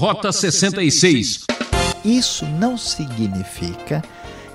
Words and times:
Rota 0.00 0.32
66. 0.32 1.44
Isso 2.02 2.46
não 2.46 2.78
significa 2.78 4.02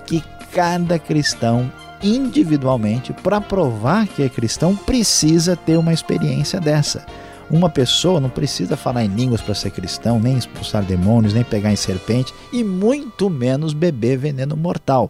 que 0.07 0.23
cada 0.51 0.97
cristão 0.97 1.71
individualmente, 2.01 3.13
para 3.13 3.39
provar 3.39 4.07
que 4.07 4.23
é 4.23 4.29
cristão, 4.29 4.75
precisa 4.75 5.55
ter 5.55 5.77
uma 5.77 5.93
experiência 5.93 6.59
dessa. 6.59 7.05
Uma 7.47 7.69
pessoa 7.69 8.19
não 8.19 8.27
precisa 8.27 8.75
falar 8.75 9.05
em 9.05 9.07
línguas 9.07 9.39
para 9.39 9.53
ser 9.53 9.69
cristão, 9.69 10.19
nem 10.19 10.35
expulsar 10.35 10.83
demônios, 10.83 11.35
nem 11.35 11.43
pegar 11.43 11.71
em 11.71 11.75
serpente 11.75 12.33
e 12.51 12.63
muito 12.63 13.29
menos 13.29 13.71
beber 13.71 14.17
veneno 14.17 14.57
mortal. 14.57 15.07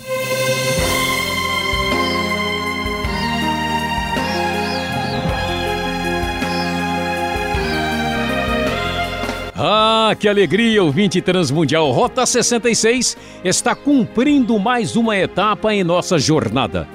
Que 10.16 10.28
alegria! 10.28 10.84
O 10.84 10.92
20 10.92 11.22
Transmundial 11.22 11.92
Rota 11.92 12.26
66 12.26 13.18
está 13.44 13.76
cumprindo 13.76 14.58
mais 14.58 14.96
uma 14.96 15.18
etapa 15.18 15.74
em 15.74 15.84
nossa 15.84 16.18
jornada. 16.18 16.88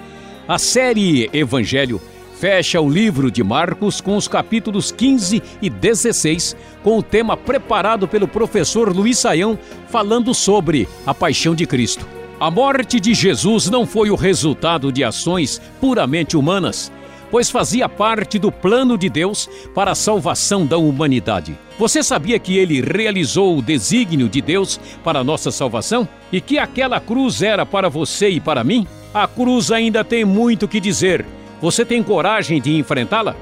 A 0.49 0.59
série 0.59 1.29
Evangelho 1.33 2.01
fecha 2.35 2.81
o 2.81 2.89
livro 2.89 3.31
de 3.31 3.45
Marcos 3.45 4.01
com 4.01 4.17
os 4.17 4.27
capítulos 4.27 4.91
15 4.91 5.43
e 5.61 5.69
16, 5.69 6.57
com 6.83 6.99
o 6.99 7.03
tema 7.03 7.37
preparado 7.37 8.09
pelo 8.09 8.27
professor 8.27 8.95
Luiz 8.95 9.19
Saião, 9.19 9.59
falando 9.89 10.33
sobre 10.33 10.89
a 11.07 11.13
paixão 11.13 11.55
de 11.55 11.67
Cristo. 11.67 12.07
A 12.41 12.51
morte 12.51 12.99
de 12.99 13.13
Jesus 13.13 13.69
não 13.69 13.87
foi 13.87 14.11
o 14.11 14.17
resultado 14.17 14.91
de 14.91 15.05
ações 15.05 15.61
puramente 15.81 16.37
humanas 16.37 16.91
pois 17.31 17.51
fazia 17.51 17.89
parte 17.89 18.39
do 18.39 18.51
plano 18.51 18.99
de 18.99 19.09
Deus 19.09 19.49
para 19.75 19.93
a 19.93 19.95
salvação 19.95 20.67
da 20.67 20.77
humanidade. 20.77 21.57
Você 21.79 22.03
sabia 22.03 22.39
que 22.39 22.59
ele 22.59 22.81
realizou 22.81 23.57
o 23.57 23.63
desígnio 23.63 24.29
de 24.29 24.41
Deus 24.41 24.79
para 25.03 25.21
a 25.21 25.25
nossa 25.25 25.51
salvação? 25.51 26.09
E 26.33 26.41
que 26.41 26.59
aquela 26.59 27.01
cruz 27.01 27.43
era 27.43 27.65
para 27.65 27.89
você 27.89 28.29
e 28.29 28.41
para 28.41 28.65
mim? 28.65 28.87
A 29.15 29.27
cruz 29.27 29.73
ainda 29.73 30.05
tem 30.05 30.25
muito 30.25 30.69
que 30.69 30.81
dizer. 30.81 31.25
Você 31.61 31.85
tem 31.85 32.03
coragem 32.03 32.61
de 32.61 32.77
enfrentá-la? 32.77 33.35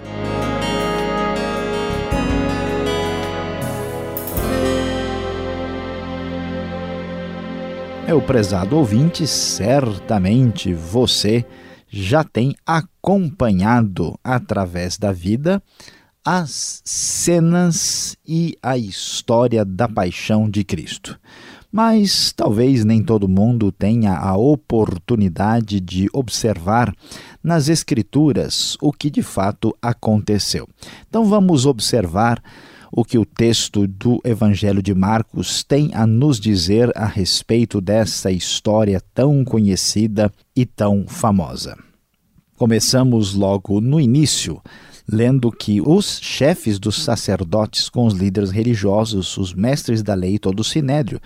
Meu 8.08 8.22
prezado 8.22 8.78
ouvinte, 8.78 9.26
certamente 9.26 10.72
você 10.72 11.44
já 11.90 12.22
tem 12.22 12.54
acompanhado 12.66 14.18
através 14.22 14.98
da 14.98 15.12
vida 15.12 15.62
as 16.24 16.82
cenas 16.84 18.16
e 18.26 18.54
a 18.62 18.76
história 18.76 19.64
da 19.64 19.88
paixão 19.88 20.48
de 20.48 20.62
Cristo. 20.62 21.18
Mas 21.72 22.32
talvez 22.32 22.84
nem 22.84 23.02
todo 23.02 23.28
mundo 23.28 23.72
tenha 23.72 24.14
a 24.16 24.36
oportunidade 24.36 25.80
de 25.80 26.08
observar 26.12 26.94
nas 27.42 27.68
Escrituras 27.68 28.76
o 28.80 28.92
que 28.92 29.08
de 29.08 29.22
fato 29.22 29.74
aconteceu. 29.80 30.68
Então 31.08 31.24
vamos 31.24 31.64
observar 31.64 32.42
o 32.92 33.04
que 33.04 33.18
o 33.18 33.24
texto 33.24 33.86
do 33.86 34.20
Evangelho 34.24 34.82
de 34.82 34.94
Marcos 34.94 35.62
tem 35.62 35.90
a 35.94 36.06
nos 36.06 36.40
dizer 36.40 36.90
a 36.96 37.06
respeito 37.06 37.80
dessa 37.80 38.30
história 38.30 39.00
tão 39.14 39.44
conhecida 39.44 40.32
e 40.56 40.64
tão 40.64 41.06
famosa. 41.06 41.76
Começamos 42.56 43.34
logo 43.34 43.80
no 43.80 44.00
início, 44.00 44.60
lendo 45.10 45.52
que 45.52 45.80
os 45.80 46.18
chefes 46.20 46.78
dos 46.78 47.02
sacerdotes 47.02 47.88
com 47.88 48.06
os 48.06 48.14
líderes 48.14 48.50
religiosos, 48.50 49.36
os 49.38 49.54
mestres 49.54 50.02
da 50.02 50.14
lei 50.14 50.34
e 50.34 50.38
todo 50.38 50.60
o 50.60 50.64
sinédrio, 50.64 51.20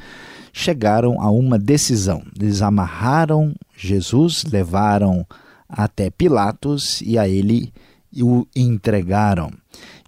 chegaram 0.53 1.21
a 1.21 1.31
uma 1.31 1.59
decisão. 1.59 2.23
Eles 2.39 2.61
amarraram 2.61 3.55
Jesus, 3.75 4.45
levaram 4.45 5.27
até 5.69 6.11
Pilatos 6.11 7.01
e 7.01 7.19
a 7.19 7.27
ele 7.27 7.73
o 8.21 8.47
entregaram. 8.55 9.51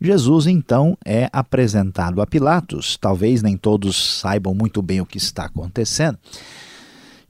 Jesus 0.04 0.46
então 0.46 0.98
é 1.02 1.30
apresentado 1.32 2.20
a 2.20 2.26
Pilatos. 2.26 2.98
Talvez 3.00 3.42
nem 3.42 3.56
todos 3.56 4.20
saibam 4.20 4.54
muito 4.54 4.82
bem 4.82 5.00
o 5.00 5.06
que 5.06 5.16
está 5.16 5.46
acontecendo. 5.46 6.18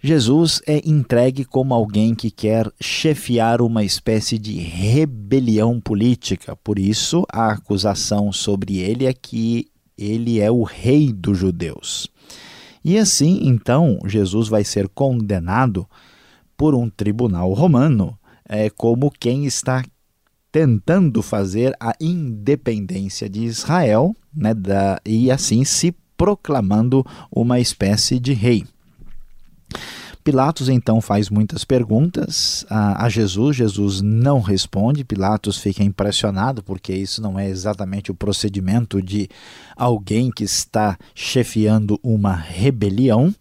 Jesus 0.03 0.61
é 0.67 0.83
entregue 0.85 1.45
como 1.45 1.73
alguém 1.73 2.17
que 2.17 2.33
quer 2.33 2.69
chefiar 2.81 3.63
uma 3.63 3.85
espécie 3.85 4.41
de 4.41 4.59
rebelião 4.59 5.81
política. 5.81 6.57
Por 6.57 6.77
isso, 6.77 7.25
a 7.33 7.53
acusação 7.53 8.33
sobre 8.33 8.79
ele 8.79 9.07
é 9.07 9.13
que 9.13 9.69
ele 9.97 10.41
é 10.41 10.51
o 10.51 10.65
rei 10.65 11.13
dos 11.13 11.39
judeus. 11.39 12.11
E 12.85 12.99
assim, 12.99 13.39
então, 13.45 14.01
Jesus 14.05 14.49
vai 14.49 14.65
ser 14.65 14.89
condenado 14.89 15.89
por 16.57 16.75
um 16.75 16.91
tribunal 16.91 17.53
romano 17.53 18.19
é, 18.49 18.69
como 18.69 19.13
quem 19.13 19.47
está 19.47 19.85
tentando 20.55 21.21
fazer 21.21 21.75
a 21.81 21.97
independência 22.01 23.29
de 23.29 23.43
Israel 23.43 24.15
né, 24.33 24.55
da, 24.55 25.01
e 25.05 25.29
assim 25.29 25.65
se 25.65 25.93
proclamando 26.17 27.05
uma 27.29 27.59
espécie 27.59 28.21
de 28.21 28.33
rei. 28.33 28.65
Pilatos 30.25 30.71
então 30.71 31.03
faz 31.03 31.29
muitas 31.29 31.67
perguntas 31.67 32.65
a, 32.71 33.05
a, 33.05 33.09
Jesus, 33.11 33.57
Jesus 33.57 34.01
não 34.01 34.41
responde, 34.41 35.05
Pilatos 35.05 35.59
fica 35.59 35.85
impressionado 35.85 36.63
porque 36.63 36.95
isso 36.95 37.21
não 37.21 37.39
é 37.39 37.47
exatamente 37.47 38.11
o 38.11 38.15
procedimento 38.15 39.03
de 39.03 39.29
alguém 39.77 40.31
que 40.31 40.43
está 40.43 40.97
chefiando 41.15 42.01
uma 42.03 42.35
rebelião. 42.35 43.35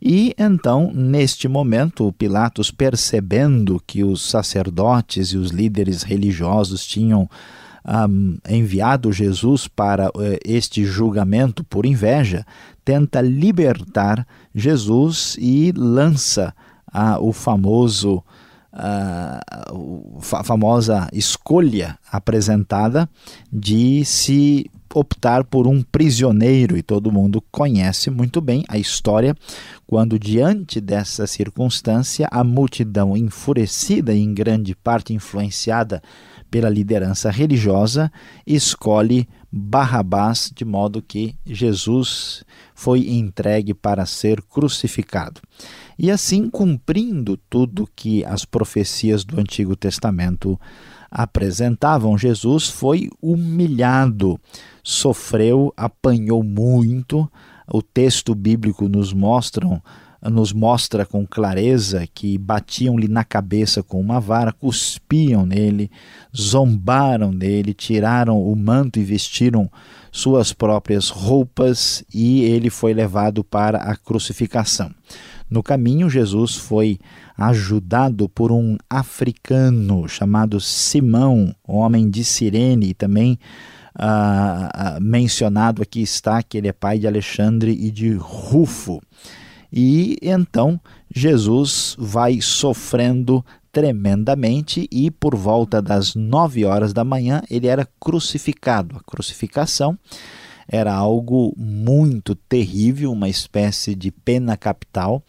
E 0.00 0.34
então, 0.38 0.90
neste 0.94 1.46
momento, 1.48 2.10
Pilatos, 2.14 2.70
percebendo 2.70 3.80
que 3.86 4.02
os 4.02 4.22
sacerdotes 4.22 5.28
e 5.28 5.36
os 5.36 5.50
líderes 5.50 6.02
religiosos 6.02 6.86
tinham 6.86 7.28
um, 7.84 8.38
enviado 8.48 9.12
Jesus 9.12 9.68
para 9.68 10.08
uh, 10.08 10.38
este 10.44 10.84
julgamento 10.84 11.64
por 11.64 11.84
inveja, 11.84 12.46
tenta 12.84 13.20
libertar 13.20 14.26
Jesus 14.54 15.36
e 15.38 15.72
lança 15.76 16.54
uh, 16.94 17.22
o 17.24 17.32
famoso 17.32 18.22
a 18.74 20.44
famosa 20.44 21.06
escolha 21.12 21.98
apresentada 22.10 23.06
de 23.52 24.02
se 24.02 24.70
optar 24.94 25.44
por 25.44 25.66
um 25.66 25.82
prisioneiro, 25.82 26.76
e 26.76 26.82
todo 26.82 27.12
mundo 27.12 27.42
conhece 27.50 28.10
muito 28.10 28.40
bem 28.40 28.64
a 28.68 28.78
história, 28.78 29.34
quando, 29.86 30.18
diante 30.18 30.80
dessa 30.80 31.26
circunstância, 31.26 32.28
a 32.30 32.42
multidão, 32.42 33.16
enfurecida 33.16 34.14
e 34.14 34.22
em 34.22 34.32
grande 34.32 34.74
parte 34.74 35.12
influenciada 35.12 36.02
pela 36.50 36.68
liderança 36.68 37.30
religiosa, 37.30 38.12
escolhe 38.46 39.28
Barrabás, 39.54 40.50
de 40.54 40.64
modo 40.64 41.02
que 41.02 41.36
Jesus 41.44 42.42
foi 42.74 43.10
entregue 43.10 43.74
para 43.74 44.06
ser 44.06 44.40
crucificado. 44.40 45.42
E 45.98 46.10
assim, 46.10 46.48
cumprindo 46.48 47.36
tudo 47.50 47.88
que 47.94 48.24
as 48.24 48.46
profecias 48.46 49.24
do 49.24 49.38
Antigo 49.38 49.76
Testamento 49.76 50.58
apresentavam, 51.10 52.16
Jesus 52.16 52.70
foi 52.70 53.10
humilhado, 53.20 54.40
sofreu, 54.82 55.70
apanhou 55.76 56.42
muito. 56.42 57.30
O 57.70 57.82
texto 57.82 58.34
bíblico 58.34 58.88
nos 58.88 59.12
mostra 59.12 59.66
nos 60.30 60.52
mostra 60.52 61.04
com 61.04 61.26
clareza 61.26 62.06
que 62.14 62.38
batiam-lhe 62.38 63.08
na 63.08 63.24
cabeça 63.24 63.82
com 63.82 64.00
uma 64.00 64.20
vara, 64.20 64.52
cuspiam 64.52 65.44
nele, 65.44 65.90
zombaram 66.36 67.34
dele, 67.34 67.74
tiraram 67.74 68.40
o 68.40 68.54
manto 68.54 68.98
e 68.98 69.04
vestiram 69.04 69.70
suas 70.12 70.52
próprias 70.52 71.08
roupas 71.08 72.04
e 72.12 72.42
ele 72.42 72.70
foi 72.70 72.94
levado 72.94 73.42
para 73.42 73.78
a 73.78 73.96
crucificação. 73.96 74.92
No 75.50 75.62
caminho, 75.62 76.08
Jesus 76.08 76.54
foi 76.54 76.98
ajudado 77.36 78.28
por 78.28 78.52
um 78.52 78.76
africano 78.88 80.08
chamado 80.08 80.60
Simão, 80.60 81.54
homem 81.66 82.08
de 82.08 82.24
Cirene, 82.24 82.90
e 82.90 82.94
também 82.94 83.38
ah, 83.94 84.70
ah 84.72 85.00
mencionado 85.00 85.82
aqui 85.82 86.00
está 86.00 86.42
que 86.42 86.56
ele 86.56 86.68
é 86.68 86.72
pai 86.72 86.98
de 86.98 87.06
Alexandre 87.06 87.72
e 87.72 87.90
de 87.90 88.14
Rufo. 88.14 89.00
E 89.72 90.18
então 90.20 90.78
Jesus 91.14 91.96
vai 91.98 92.40
sofrendo 92.40 93.44
tremendamente 93.72 94.86
e 94.92 95.10
por 95.10 95.34
volta 95.34 95.80
das 95.80 96.14
nove 96.14 96.64
horas 96.64 96.92
da 96.92 97.02
manhã 97.02 97.42
ele 97.50 97.66
era 97.66 97.88
crucificado. 97.98 98.96
A 98.96 99.00
crucificação 99.00 99.98
era 100.68 100.92
algo 100.92 101.54
muito 101.56 102.34
terrível, 102.34 103.12
uma 103.12 103.28
espécie 103.28 103.94
de 103.94 104.10
pena 104.10 104.56
capital 104.56 105.22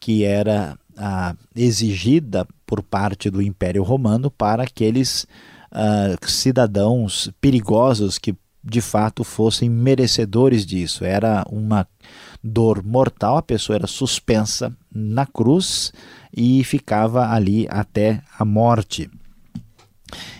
que 0.00 0.24
era 0.24 0.78
ah, 0.96 1.34
exigida 1.54 2.46
por 2.66 2.82
parte 2.82 3.30
do 3.30 3.42
Império 3.42 3.82
Romano 3.82 4.30
para 4.30 4.62
aqueles 4.62 5.26
ah, 5.70 6.16
cidadãos 6.22 7.30
perigosos 7.40 8.18
que 8.18 8.34
de 8.62 8.80
fato 8.80 9.24
fossem 9.24 9.68
merecedores 9.68 10.64
disso. 10.64 11.04
Era 11.04 11.44
uma 11.50 11.86
dor 12.44 12.84
mortal, 12.84 13.38
a 13.38 13.42
pessoa 13.42 13.76
era 13.76 13.86
suspensa 13.86 14.70
na 14.94 15.24
cruz 15.24 15.90
e 16.36 16.62
ficava 16.62 17.30
ali 17.30 17.66
até 17.70 18.22
a 18.38 18.44
morte. 18.44 19.10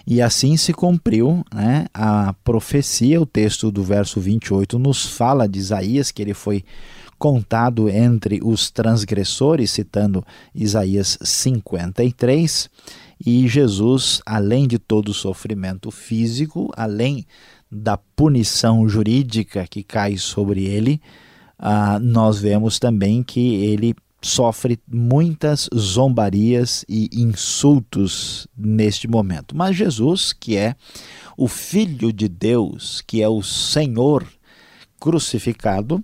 E 0.06 0.21
assim 0.21 0.56
se 0.59 0.75
cumpriu 0.75 1.43
né, 1.53 1.87
a 1.95 2.35
profecia, 2.45 3.21
o 3.21 3.25
texto 3.25 3.73
do 3.73 3.83
verso 3.83 4.21
28 4.21 4.79
nos 4.79 5.06
fala 5.06 5.49
de 5.49 5.59
Isaías, 5.59 6.11
que 6.11 6.21
ele 6.21 6.35
foi 6.35 6.62
contado 7.19 7.89
entre 7.89 8.41
os 8.43 8.71
transgressores, 8.71 9.71
citando 9.71 10.25
Isaías 10.55 11.19
53. 11.23 12.69
E 13.25 13.49
Jesus, 13.49 14.21
além 14.27 14.69
de 14.69 14.79
todo 14.79 15.09
o 15.09 15.15
sofrimento 15.15 15.91
físico, 15.91 16.71
além 16.77 17.25
da 17.71 17.97
punição 17.97 18.87
jurídica 18.87 19.67
que 19.67 19.83
cai 19.83 20.19
sobre 20.19 20.65
ele, 20.65 21.01
uh, 21.64 21.99
nós 21.99 22.38
vemos 22.38 22.78
também 22.78 23.22
que 23.22 23.55
ele 23.64 23.96
sofre 24.20 24.78
muitas 24.88 25.69
zombarias 25.76 26.84
e 26.88 27.08
insultos 27.12 28.46
neste 28.56 29.06
momento. 29.06 29.56
Mas 29.56 29.76
Jesus, 29.76 30.32
que 30.32 30.56
é 30.56 30.75
o 31.37 31.46
Filho 31.46 32.12
de 32.12 32.28
Deus, 32.28 33.02
que 33.06 33.22
é 33.22 33.28
o 33.28 33.43
Senhor 33.43 34.26
crucificado, 34.99 36.02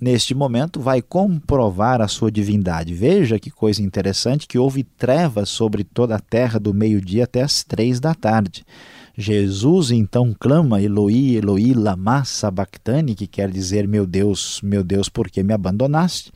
neste 0.00 0.34
momento 0.34 0.80
vai 0.80 1.02
comprovar 1.02 2.00
a 2.00 2.08
sua 2.08 2.30
divindade. 2.30 2.94
Veja 2.94 3.38
que 3.38 3.50
coisa 3.50 3.82
interessante 3.82 4.46
que 4.46 4.58
houve 4.58 4.82
trevas 4.82 5.50
sobre 5.50 5.84
toda 5.84 6.16
a 6.16 6.20
terra 6.20 6.58
do 6.58 6.72
meio-dia 6.72 7.24
até 7.24 7.42
as 7.42 7.62
três 7.62 8.00
da 8.00 8.14
tarde. 8.14 8.64
Jesus 9.20 9.90
então 9.90 10.34
clama 10.38 10.80
Eloi, 10.80 11.36
Eloi, 11.36 11.72
lama 11.74 12.24
sabachthani, 12.24 13.14
que 13.14 13.26
quer 13.26 13.50
dizer 13.50 13.86
meu 13.86 14.06
Deus, 14.06 14.60
meu 14.62 14.82
Deus, 14.82 15.08
por 15.08 15.30
que 15.30 15.42
me 15.42 15.52
abandonaste? 15.52 16.32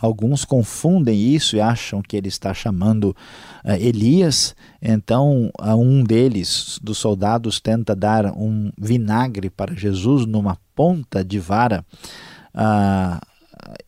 Alguns 0.00 0.44
confundem 0.44 1.34
isso 1.34 1.56
e 1.56 1.60
acham 1.60 2.00
que 2.00 2.16
ele 2.16 2.28
está 2.28 2.54
chamando 2.54 3.16
uh, 3.64 3.72
Elias. 3.80 4.54
Então, 4.80 5.50
um 5.60 6.04
deles, 6.04 6.78
dos 6.80 6.98
soldados, 6.98 7.58
tenta 7.58 7.96
dar 7.96 8.26
um 8.26 8.70
vinagre 8.78 9.50
para 9.50 9.74
Jesus 9.74 10.24
numa 10.24 10.56
ponta 10.74 11.24
de 11.24 11.40
vara 11.40 11.84
uh, 12.54 13.27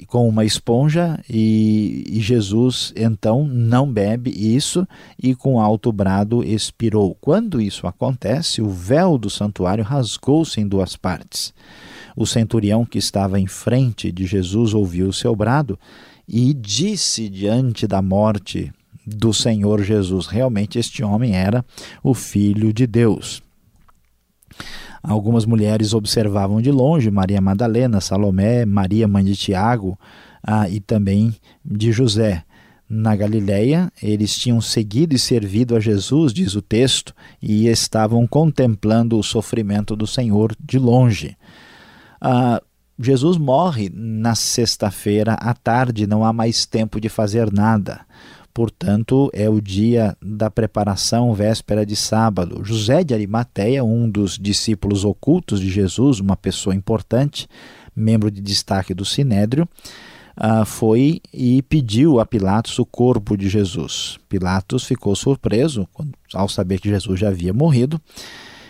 com 0.07 0.29
uma 0.29 0.45
esponja 0.45 1.19
e, 1.29 2.05
e, 2.09 2.21
Jesus 2.21 2.93
então 2.97 3.45
não 3.45 3.91
bebe 3.91 4.31
isso 4.31 4.87
e 5.23 5.35
com 5.35 5.61
alto 5.61 5.93
brado 5.93 6.43
expirou. 6.45 7.17
Quando 7.21 7.61
isso 7.61 7.87
acontece, 7.87 8.61
o 8.61 8.69
véu 8.69 9.17
do 9.17 9.31
santuário 9.31 9.85
rasgou-se 9.85 10.61
em 10.61 10.67
duas 10.67 10.97
partes. 10.97 11.53
O 12.17 12.27
centurião 12.27 12.85
que 12.85 12.99
estava 12.99 13.39
em 13.39 13.47
frente 13.47 14.11
de 14.11 14.27
Jesus 14.27 14.75
ouviu 14.75 15.09
o 15.09 15.13
seu 15.13 15.35
brado 15.35 15.79
e 16.29 16.53
disse 16.53 17.29
diante 17.29 17.87
da 17.87 18.03
morte 18.03 18.73
do 19.07 19.33
Senhor 19.33 19.83
Jesus: 19.83 20.27
realmente 20.27 20.79
este 20.79 21.03
homem 21.03 21.35
era 21.35 21.65
o 22.03 22.15
Filho 22.15 22.73
de 22.73 22.87
Deus. 22.87 23.43
Algumas 25.03 25.47
mulheres 25.47 25.95
observavam 25.95 26.61
de 26.61 26.71
longe 26.71 27.11
Maria 27.11 27.41
Madalena, 27.41 28.01
Salomé, 28.01 28.65
Maria, 28.67 29.09
mãe 29.09 29.25
de 29.25 29.35
Tiago 29.35 29.99
ah, 30.43 30.69
e 30.69 30.81
também 30.81 31.35
de 31.65 31.91
José. 31.93 32.45
Na 32.89 33.15
Galiléia, 33.15 33.91
eles 34.03 34.37
tinham 34.37 34.61
seguido 34.61 35.15
e 35.15 35.19
servido 35.19 35.77
a 35.77 35.81
Jesus, 35.81 36.33
diz 36.33 36.57
o 36.57 36.61
texto, 36.61 37.15
e 37.41 37.69
estavam 37.69 38.27
contemplando 38.27 39.17
o 39.17 39.23
sofrimento 39.23 39.95
do 39.95 40.09
Senhor 40.09 40.57
de 40.61 40.77
longe. 40.79 41.37
Ah, 42.21 42.61
Jesus 42.99 43.39
morre 43.39 43.91
na 43.95 44.35
sexta-feira 44.35 45.35
à 45.35 45.55
tarde, 45.55 46.07
não 46.07 46.23
há 46.23 46.33
mais 46.33 46.67
tempo 46.67 47.01
de 47.01 47.09
fazer 47.09 47.51
nada. 47.51 48.01
Portanto, 48.61 49.31
é 49.33 49.49
o 49.49 49.59
dia 49.59 50.15
da 50.21 50.51
preparação, 50.51 51.33
véspera 51.33 51.87
de 51.87 51.97
sábado. 51.97 52.63
José 52.63 53.03
de 53.03 53.15
Arimateia, 53.15 53.83
um 53.83 54.07
dos 54.07 54.37
discípulos 54.37 55.03
ocultos 55.03 55.61
de 55.61 55.71
Jesus, 55.71 56.21
uma 56.21 56.37
pessoa 56.37 56.75
importante, 56.75 57.49
membro 57.97 58.31
de 58.31 58.39
destaque 58.39 58.93
do 58.93 59.03
Sinédrio, 59.03 59.67
uh, 60.37 60.67
foi 60.67 61.23
e 61.33 61.63
pediu 61.63 62.21
a 62.21 62.27
Pilatos 62.27 62.79
o 62.79 62.85
corpo 62.85 63.35
de 63.35 63.49
Jesus. 63.49 64.19
Pilatos 64.29 64.85
ficou 64.85 65.17
surpreso 65.17 65.89
ao 66.35 66.47
saber 66.47 66.81
que 66.81 66.91
Jesus 66.91 67.19
já 67.19 67.29
havia 67.29 67.55
morrido 67.55 67.99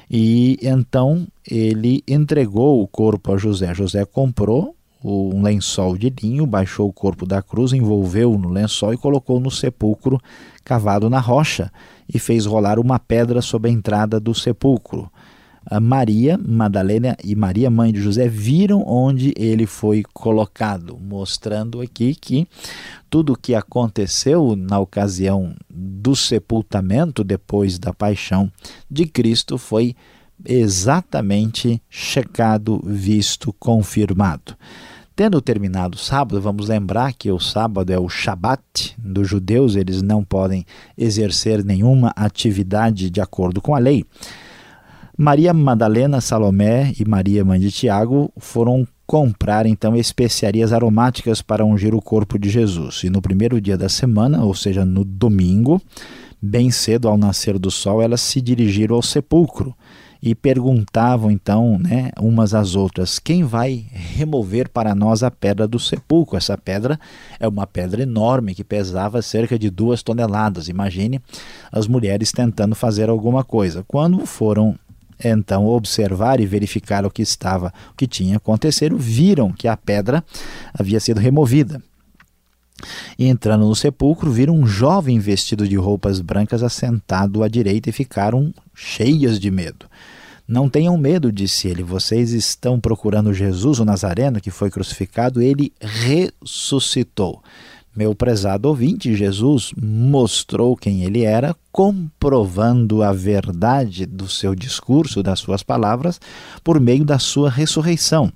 e 0.09 0.57
então 0.63 1.27
ele 1.45 2.05
entregou 2.07 2.81
o 2.81 2.87
corpo 2.87 3.33
a 3.33 3.37
José. 3.37 3.75
José 3.75 4.05
comprou 4.05 4.77
um 5.03 5.43
lençol 5.43 5.97
de 5.97 6.11
linho, 6.23 6.47
baixou 6.47 6.89
o 6.89 6.93
corpo 6.93 7.25
da 7.27 7.43
cruz, 7.43 7.73
envolveu-o 7.73 8.39
no 8.39 8.49
lençol 8.49 8.93
e 8.93 8.99
colocou 8.99 9.41
no 9.41 9.51
sepulcro 9.51 10.21
cavado 10.65 11.09
na 11.09 11.19
rocha 11.19 11.73
e 12.13 12.19
fez 12.19 12.45
rolar 12.47 12.79
uma 12.79 12.99
pedra 12.99 13.41
sobre 13.41 13.71
a 13.71 13.73
entrada 13.73 14.21
do 14.21 14.35
sepulcro. 14.35 15.11
A 15.65 15.79
Maria 15.79 16.39
Madalena 16.39 17.17
e 17.23 17.37
Maria, 17.37 17.71
mãe 17.71 17.93
de 17.93 18.01
José, 18.01 18.29
viram 18.29 18.83
onde 18.87 19.33
ele 19.37 19.67
foi 19.67 20.03
colocado, 20.13 20.99
mostrando 20.99 21.81
aqui 21.81 22.15
que 22.15 22.47
tudo 23.09 23.35
o 23.35 23.37
que 23.37 23.55
aconteceu 23.55 24.57
na 24.57 24.79
ocasião 24.79 25.55
do 25.69 26.17
sepultamento 26.17 27.23
depois 27.23 27.79
da 27.79 27.93
paixão 27.93 28.51
de 28.91 29.07
Cristo 29.07 29.59
foi 29.59 29.95
exatamente 30.45 31.83
checado, 31.89 32.81
visto, 32.85 33.53
confirmado. 33.53 34.57
Tendo 35.15 35.41
terminado 35.43 35.97
o 35.97 36.01
sábado, 36.01 36.41
vamos 36.41 36.69
lembrar 36.69 37.13
que 37.13 37.31
o 37.31 37.39
sábado 37.39 37.93
é 37.93 37.99
o 37.99 38.09
Shabat 38.09 38.97
dos 38.97 39.29
judeus, 39.29 39.77
eles 39.77 40.01
não 40.01 40.25
podem 40.25 40.65
exercer 40.97 41.63
nenhuma 41.63 42.13
atividade 42.17 43.11
de 43.11 43.21
acordo 43.21 43.61
com 43.61 43.75
a 43.75 43.79
lei. 43.79 44.05
Maria 45.19 45.53
Madalena, 45.53 46.23
Salomé 46.23 46.95
e 46.99 47.07
Maria, 47.07 47.45
mãe 47.45 47.61
de 47.61 47.71
Tiago, 47.71 48.33
foram 48.39 48.89
comprar 49.07 49.67
então 49.67 49.95
especiarias 49.95 50.73
aromáticas 50.73 51.43
para 51.43 51.67
ungir 51.67 51.95
o 51.95 52.01
corpo 52.01 52.39
de 52.39 52.49
Jesus. 52.49 53.03
E 53.05 53.11
no 53.11 53.21
primeiro 53.21 53.61
dia 53.61 53.77
da 53.77 53.91
semana, 53.91 54.43
ou 54.43 54.55
seja, 54.55 54.87
no 54.87 55.05
domingo, 55.05 55.83
bem 56.41 56.71
cedo 56.71 57.09
ao 57.09 57.19
nascer 57.19 57.59
do 57.59 57.71
sol, 57.71 58.01
elas 58.01 58.23
se 58.23 58.41
dirigiram 58.41 58.97
ao 58.97 59.03
sepulcro 59.03 59.75
e 60.23 60.35
perguntavam 60.35 61.31
então, 61.31 61.79
né, 61.79 62.11
umas 62.19 62.55
às 62.55 62.75
outras, 62.75 63.19
quem 63.19 63.43
vai 63.43 63.87
remover 63.91 64.69
para 64.69 64.95
nós 64.95 65.23
a 65.23 65.31
pedra 65.31 65.67
do 65.67 65.79
sepulcro? 65.79 66.37
Essa 66.37 66.59
pedra 66.59 67.01
é 67.39 67.49
uma 67.49 67.67
pedra 67.67 68.03
enorme 68.03 68.55
que 68.55 68.63
pesava 68.63 69.23
cerca 69.23 69.59
de 69.59 69.71
duas 69.71 70.03
toneladas. 70.03 70.69
Imagine 70.69 71.21
as 71.73 71.87
mulheres 71.87 72.33
tentando 72.33 72.75
fazer 72.75 73.09
alguma 73.09 73.43
coisa. 73.43 73.85
Quando 73.87 74.27
foram 74.27 74.79
então 75.23 75.67
observar 75.67 76.41
e 76.41 76.47
verificar 76.47 77.05
o 77.05 77.11
que 77.11 77.23
estava, 77.23 77.73
o 77.93 77.97
que 77.97 78.07
tinha 78.07 78.37
acontecido, 78.37 78.97
viram 78.97 79.53
que 79.53 79.69
a 79.69 79.77
pedra 79.77 80.25
havia 80.75 81.01
sido 81.01 81.19
removida. 81.19 81.81
E 83.19 83.27
entrando 83.27 83.67
no 83.67 83.75
sepulcro, 83.75 84.31
viram 84.31 84.55
um 84.55 84.67
jovem 84.67 85.19
vestido 85.19 85.67
de 85.69 85.77
roupas 85.77 86.21
brancas 86.21 86.63
assentado 86.63 87.43
à 87.43 87.49
direita 87.49 87.91
e 87.91 87.93
ficaram 87.93 88.53
cheias 88.75 89.39
de 89.39 89.51
medo. 89.51 89.87
Não 90.47 90.69
tenham 90.69 90.99
medo, 90.99 91.31
disse 91.31 91.69
ele. 91.69 91.83
Vocês 91.83 92.33
estão 92.33 92.81
procurando 92.81 93.33
Jesus, 93.33 93.79
o 93.79 93.85
Nazareno, 93.85 94.41
que 94.41 94.51
foi 94.51 94.69
crucificado. 94.69 95.41
Ele 95.41 95.73
ressuscitou. 95.81 97.41
Meu 97.95 98.15
prezado 98.15 98.69
ouvinte, 98.69 99.17
Jesus 99.17 99.73
mostrou 99.81 100.77
quem 100.77 101.05
ele 101.05 101.23
era, 101.23 101.55
comprovando 101.71 103.03
a 103.03 103.13
verdade 103.13 104.07
do 104.07 104.29
seu 104.29 104.55
discurso, 104.55 105.23
das 105.23 105.39
suas 105.41 105.63
palavras, 105.63 106.21
por 106.65 106.81
meio 106.81 107.05
da 107.05 107.19
sua 107.19 107.51
ressurreição 107.51 108.33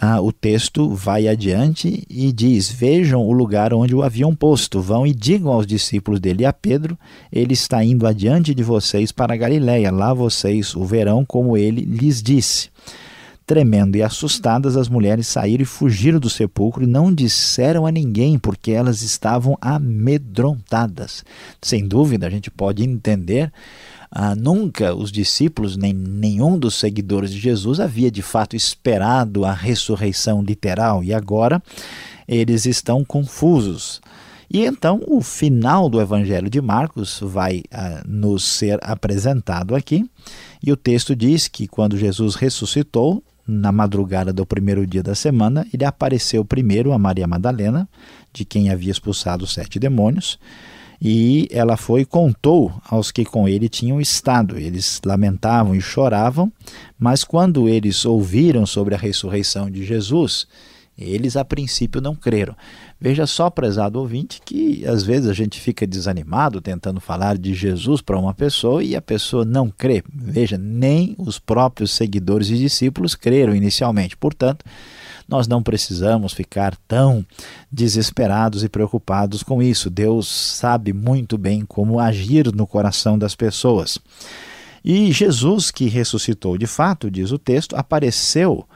ah, 0.00 0.20
o 0.20 0.32
texto 0.32 0.88
vai 0.90 1.26
adiante 1.26 2.04
e 2.08 2.32
diz: 2.32 2.70
Vejam 2.70 3.20
o 3.26 3.32
lugar 3.32 3.74
onde 3.74 3.94
o 3.94 4.02
haviam 4.02 4.34
posto, 4.34 4.80
vão 4.80 5.06
e 5.06 5.12
digam 5.12 5.52
aos 5.52 5.66
discípulos 5.66 6.20
dele 6.20 6.44
e 6.44 6.46
a 6.46 6.52
Pedro: 6.52 6.96
Ele 7.32 7.52
está 7.52 7.82
indo 7.82 8.06
adiante 8.06 8.54
de 8.54 8.62
vocês 8.62 9.10
para 9.10 9.36
Galiléia, 9.36 9.90
lá 9.90 10.14
vocês 10.14 10.74
o 10.76 10.84
verão 10.84 11.24
como 11.24 11.56
ele 11.56 11.80
lhes 11.80 12.22
disse. 12.22 12.70
Tremendo 13.44 13.96
e 13.96 14.02
assustadas, 14.02 14.76
as 14.76 14.90
mulheres 14.90 15.26
saíram 15.26 15.62
e 15.62 15.66
fugiram 15.66 16.20
do 16.20 16.28
sepulcro 16.28 16.84
e 16.84 16.86
não 16.86 17.12
disseram 17.12 17.86
a 17.86 17.90
ninguém, 17.90 18.38
porque 18.38 18.70
elas 18.72 19.00
estavam 19.00 19.56
amedrontadas. 19.58 21.24
Sem 21.62 21.88
dúvida, 21.88 22.26
a 22.26 22.30
gente 22.30 22.50
pode 22.50 22.84
entender 22.84 23.50
ah, 24.10 24.34
nunca 24.34 24.94
os 24.94 25.12
discípulos, 25.12 25.76
nem 25.76 25.92
nenhum 25.92 26.58
dos 26.58 26.74
seguidores 26.74 27.30
de 27.30 27.38
Jesus 27.38 27.80
havia 27.80 28.10
de 28.10 28.22
fato 28.22 28.56
esperado 28.56 29.44
a 29.44 29.52
ressurreição 29.52 30.42
literal 30.42 31.04
e 31.04 31.12
agora 31.12 31.62
eles 32.26 32.66
estão 32.66 33.04
confusos. 33.04 34.00
E 34.50 34.64
então 34.64 35.02
o 35.06 35.20
final 35.20 35.90
do 35.90 36.00
Evangelho 36.00 36.48
de 36.48 36.60
Marcos 36.60 37.20
vai 37.22 37.58
uh, 37.58 38.08
nos 38.08 38.44
ser 38.44 38.78
apresentado 38.82 39.74
aqui. 39.74 40.08
E 40.64 40.72
o 40.72 40.76
texto 40.76 41.14
diz 41.14 41.48
que 41.48 41.68
quando 41.68 41.98
Jesus 41.98 42.34
ressuscitou, 42.34 43.22
na 43.48 43.72
madrugada 43.72 44.30
do 44.30 44.44
primeiro 44.44 44.86
dia 44.86 45.02
da 45.02 45.14
semana, 45.14 45.66
ele 45.72 45.82
apareceu 45.82 46.44
primeiro 46.44 46.92
a 46.92 46.98
Maria 46.98 47.26
Madalena, 47.26 47.88
de 48.30 48.44
quem 48.44 48.68
havia 48.68 48.92
expulsado 48.92 49.44
os 49.44 49.54
sete 49.54 49.78
demônios, 49.78 50.38
e 51.00 51.48
ela 51.50 51.76
foi 51.76 52.00
e 52.00 52.04
contou 52.04 52.72
aos 52.88 53.10
que 53.10 53.24
com 53.24 53.48
ele 53.48 53.68
tinham 53.68 54.00
estado. 54.00 54.58
Eles 54.58 55.00
lamentavam 55.04 55.74
e 55.74 55.80
choravam, 55.80 56.52
mas 56.98 57.22
quando 57.22 57.68
eles 57.68 58.04
ouviram 58.04 58.66
sobre 58.66 58.94
a 58.94 58.98
ressurreição 58.98 59.70
de 59.70 59.84
Jesus, 59.84 60.46
eles 60.98 61.36
a 61.36 61.44
princípio 61.44 62.00
não 62.00 62.16
creram. 62.16 62.56
Veja 63.00 63.24
só, 63.28 63.48
prezado 63.48 64.00
ouvinte, 64.00 64.40
que 64.44 64.84
às 64.84 65.04
vezes 65.04 65.28
a 65.28 65.32
gente 65.32 65.60
fica 65.60 65.86
desanimado 65.86 66.60
tentando 66.60 67.00
falar 67.00 67.38
de 67.38 67.54
Jesus 67.54 68.00
para 68.00 68.18
uma 68.18 68.34
pessoa 68.34 68.82
e 68.82 68.96
a 68.96 69.00
pessoa 69.00 69.44
não 69.44 69.70
crê. 69.70 70.02
Veja, 70.12 70.58
nem 70.58 71.14
os 71.16 71.38
próprios 71.38 71.92
seguidores 71.92 72.50
e 72.50 72.56
discípulos 72.56 73.14
creram 73.14 73.54
inicialmente. 73.54 74.16
Portanto, 74.16 74.64
nós 75.28 75.46
não 75.46 75.62
precisamos 75.62 76.32
ficar 76.32 76.74
tão 76.88 77.24
desesperados 77.70 78.64
e 78.64 78.68
preocupados 78.68 79.42
com 79.42 79.62
isso. 79.62 79.90
Deus 79.90 80.26
sabe 80.28 80.92
muito 80.92 81.36
bem 81.36 81.64
como 81.66 82.00
agir 82.00 82.52
no 82.54 82.66
coração 82.66 83.18
das 83.18 83.34
pessoas. 83.34 83.98
E 84.82 85.12
Jesus, 85.12 85.70
que 85.70 85.86
ressuscitou 85.86 86.56
de 86.56 86.66
fato, 86.66 87.10
diz 87.10 87.30
o 87.30 87.38
texto, 87.38 87.76
apareceu 87.76 88.66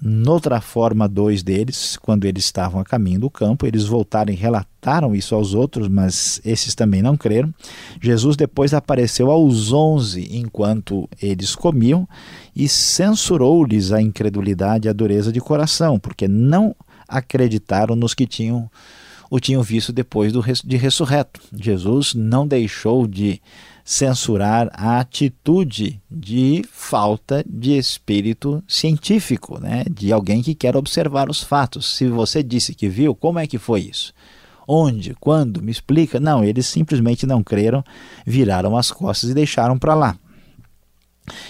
Noutra 0.00 0.60
forma, 0.60 1.08
dois 1.08 1.42
deles, 1.42 1.96
quando 1.96 2.24
eles 2.24 2.44
estavam 2.44 2.80
a 2.80 2.84
caminho 2.84 3.20
do 3.20 3.30
campo, 3.30 3.66
eles 3.66 3.84
voltaram 3.84 4.32
e 4.32 4.36
relataram 4.36 5.14
isso 5.14 5.34
aos 5.34 5.54
outros, 5.54 5.88
mas 5.88 6.40
esses 6.44 6.74
também 6.74 7.02
não 7.02 7.16
creram. 7.16 7.52
Jesus 8.00 8.36
depois 8.36 8.72
apareceu 8.72 9.28
aos 9.30 9.72
onze 9.72 10.28
enquanto 10.36 11.08
eles 11.20 11.56
comiam 11.56 12.08
e 12.54 12.68
censurou-lhes 12.68 13.90
a 13.90 14.00
incredulidade 14.00 14.86
e 14.86 14.88
a 14.88 14.92
dureza 14.92 15.32
de 15.32 15.40
coração, 15.40 15.98
porque 15.98 16.28
não 16.28 16.76
acreditaram 17.08 17.96
nos 17.96 18.14
que 18.14 18.26
tinham 18.26 18.70
o 19.30 19.38
tinham 19.38 19.62
visto 19.62 19.92
depois 19.92 20.32
do, 20.32 20.42
de 20.42 20.76
ressurreto. 20.76 21.40
Jesus 21.54 22.14
não 22.14 22.46
deixou 22.46 23.06
de 23.06 23.42
censurar 23.88 24.68
a 24.74 25.00
atitude 25.00 25.98
de 26.10 26.62
falta 26.70 27.42
de 27.48 27.78
espírito 27.78 28.62
científico, 28.68 29.58
né? 29.58 29.82
de 29.90 30.12
alguém 30.12 30.42
que 30.42 30.54
quer 30.54 30.76
observar 30.76 31.30
os 31.30 31.42
fatos. 31.42 31.96
Se 31.96 32.06
você 32.06 32.42
disse 32.42 32.74
que 32.74 32.86
viu, 32.86 33.14
como 33.14 33.38
é 33.38 33.46
que 33.46 33.56
foi 33.56 33.80
isso? 33.80 34.12
Onde? 34.68 35.14
Quando? 35.18 35.62
Me 35.62 35.72
explica. 35.72 36.20
Não, 36.20 36.44
eles 36.44 36.66
simplesmente 36.66 37.24
não 37.24 37.42
creram, 37.42 37.82
viraram 38.26 38.76
as 38.76 38.90
costas 38.90 39.30
e 39.30 39.34
deixaram 39.34 39.78
para 39.78 39.94
lá. 39.94 40.18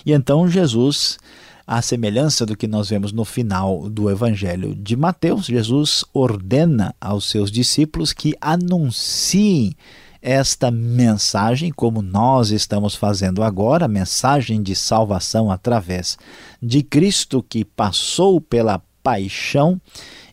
E 0.07 0.12
então 0.12 0.49
Jesus, 0.49 1.18
à 1.66 1.83
semelhança 1.83 2.47
do 2.47 2.57
que 2.57 2.68
nós 2.68 2.88
vemos 2.88 3.11
no 3.11 3.25
final 3.25 3.90
do 3.90 4.09
Evangelho 4.09 4.76
de 4.76 4.95
Mateus, 4.95 5.47
Jesus 5.47 6.04
ordena 6.14 6.95
aos 7.00 7.28
seus 7.28 7.50
discípulos 7.50 8.12
que 8.12 8.37
anunciem 8.40 9.75
esta 10.20 10.70
mensagem, 10.70 11.70
como 11.70 12.02
nós 12.02 12.50
estamos 12.50 12.94
fazendo 12.94 13.42
agora, 13.42 13.84
a 13.84 13.88
mensagem 13.88 14.62
de 14.62 14.75
salvação 14.75 15.50
através 15.50 16.18
de 16.62 16.82
Cristo 16.82 17.42
que 17.42 17.64
passou 17.64 18.40
pela 18.40 18.82
paixão 19.02 19.80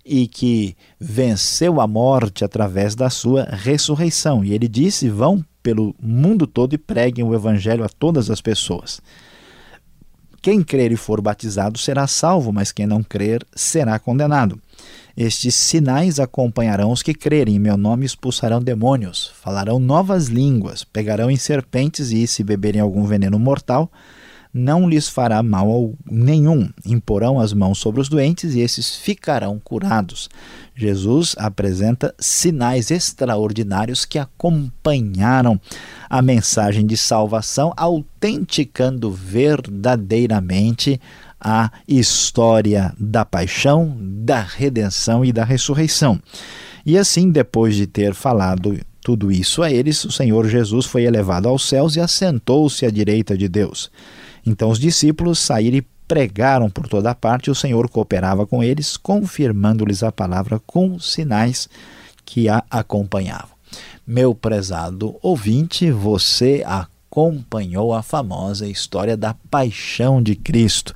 e 0.06 0.28
que 0.28 0.76
venceu 1.00 1.80
a 1.80 1.88
morte 1.88 2.44
através 2.44 2.96
da 2.96 3.10
sua 3.10 3.44
ressurreição. 3.44 4.44
E 4.44 4.54
ele 4.54 4.68
disse: 4.68 5.10
Vão 5.10 5.44
pelo 5.64 5.96
mundo 6.00 6.46
todo 6.46 6.74
e 6.74 6.78
preguem 6.78 7.26
o 7.26 7.34
evangelho 7.34 7.84
a 7.84 7.90
todas 7.90 8.30
as 8.30 8.42
pessoas. 8.42 9.02
Quem 10.42 10.62
crer 10.62 10.92
e 10.92 10.96
for 10.96 11.22
batizado 11.22 11.80
será 11.80 12.06
salvo, 12.06 12.54
mas 12.54 12.72
quem 12.72 12.86
não 12.86 13.02
crer 13.02 13.44
será 13.56 13.98
condenado. 13.98 14.62
Estes 15.18 15.56
sinais 15.56 16.20
acompanharão 16.20 16.92
os 16.92 17.02
que 17.02 17.14
crerem. 17.14 17.56
Em 17.56 17.60
meu 17.60 17.78
nome 17.78 18.06
expulsarão 18.06 18.62
demônios, 18.62 19.32
falarão 19.42 19.80
novas 19.80 20.28
línguas, 20.28 20.84
pegarão 20.84 21.32
em 21.32 21.38
serpentes 21.38 22.12
e, 22.12 22.28
se 22.28 22.44
beberem 22.44 22.82
algum 22.82 23.06
veneno 23.06 23.40
mortal, 23.40 23.90
não 24.58 24.88
lhes 24.88 25.10
fará 25.10 25.44
mal 25.44 25.94
nenhum. 26.10 26.70
Imporão 26.86 27.42
as 27.42 27.52
mãos 27.52 27.78
sobre 27.78 28.00
os 28.00 28.08
doentes 28.08 28.56
e 28.56 28.62
esses 28.62 28.96
ficarão 28.96 29.60
curados. 29.60 30.30
Jesus 30.74 31.36
apresenta 31.38 32.16
sinais 32.18 32.90
extraordinários 32.90 34.06
que 34.06 34.18
acompanharam 34.18 35.60
a 36.10 36.22
mensagem 36.22 36.86
de 36.86 36.96
salvação, 36.96 37.74
autenticando 37.76 39.12
verdadeiramente 39.12 41.02
a 41.02 41.25
história 41.88 42.94
da 43.00 43.24
paixão, 43.24 43.96
da 44.00 44.42
redenção 44.42 45.24
e 45.24 45.32
da 45.32 45.44
ressurreição. 45.44 46.20
E 46.86 46.98
assim, 46.98 47.32
depois 47.32 47.76
de 47.76 47.88
ter 47.88 48.14
falado 48.14 48.80
tudo 49.02 49.32
isso 49.32 49.62
a 49.62 49.72
eles, 49.72 50.04
o 50.04 50.12
Senhor 50.12 50.48
Jesus 50.48 50.86
foi 50.86 51.04
elevado 51.04 51.48
aos 51.48 51.68
céus 51.68 51.96
e 51.96 52.00
assentou-se 52.00 52.86
à 52.86 52.90
direita 52.90 53.38
de 53.38 53.48
Deus. 53.48 53.92
Então 54.46 54.70
os 54.70 54.80
discípulos 54.80 55.40
saíram 55.40 55.78
e 55.78 55.88
pregaram 56.08 56.70
por 56.70 56.88
toda 56.88 57.16
parte, 57.16 57.48
e 57.48 57.52
o 57.52 57.56
Senhor 57.56 57.90
cooperava 57.90 58.46
com 58.46 58.64
eles, 58.64 58.98
confirmando-lhes 58.98 60.04
a 60.04 60.12
palavra 60.12 60.60
com 60.60 61.00
sinais 61.00 61.68
que 62.24 62.48
a 62.48 62.64
acompanhavam. 62.70 63.56
Meu 64.06 64.36
prezado 64.36 65.16
ouvinte, 65.22 65.90
você 65.90 66.64
acompanhou 67.16 67.94
a 67.94 68.04
famosa 68.04 68.68
história 68.68 69.16
da 69.16 69.34
paixão 69.50 70.22
de 70.22 70.36
Cristo, 70.36 70.94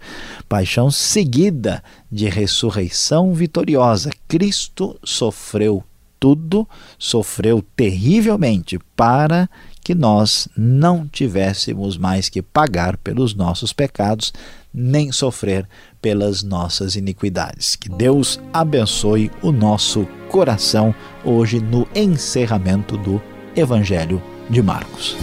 paixão 0.49 0.91
seguida 0.91 1.81
de 2.11 2.27
ressurreição 2.27 3.33
vitoriosa. 3.33 4.11
Cristo 4.27 4.99
sofreu 5.01 5.81
tudo, 6.19 6.67
sofreu 6.97 7.63
terrivelmente 7.73 8.77
para 8.97 9.49
que 9.81 9.95
nós 9.95 10.49
não 10.57 11.07
tivéssemos 11.07 11.97
mais 11.97 12.27
que 12.27 12.41
pagar 12.41 12.97
pelos 12.97 13.33
nossos 13.33 13.71
pecados, 13.71 14.33
nem 14.73 15.13
sofrer 15.13 15.65
pelas 16.01 16.43
nossas 16.43 16.97
iniquidades. 16.97 17.77
Que 17.77 17.87
Deus 17.87 18.41
abençoe 18.51 19.31
o 19.41 19.53
nosso 19.53 20.05
coração 20.29 20.93
hoje 21.23 21.61
no 21.61 21.87
encerramento 21.95 22.97
do 22.97 23.21
Evangelho 23.55 24.21
de 24.49 24.61
Marcos. 24.61 25.15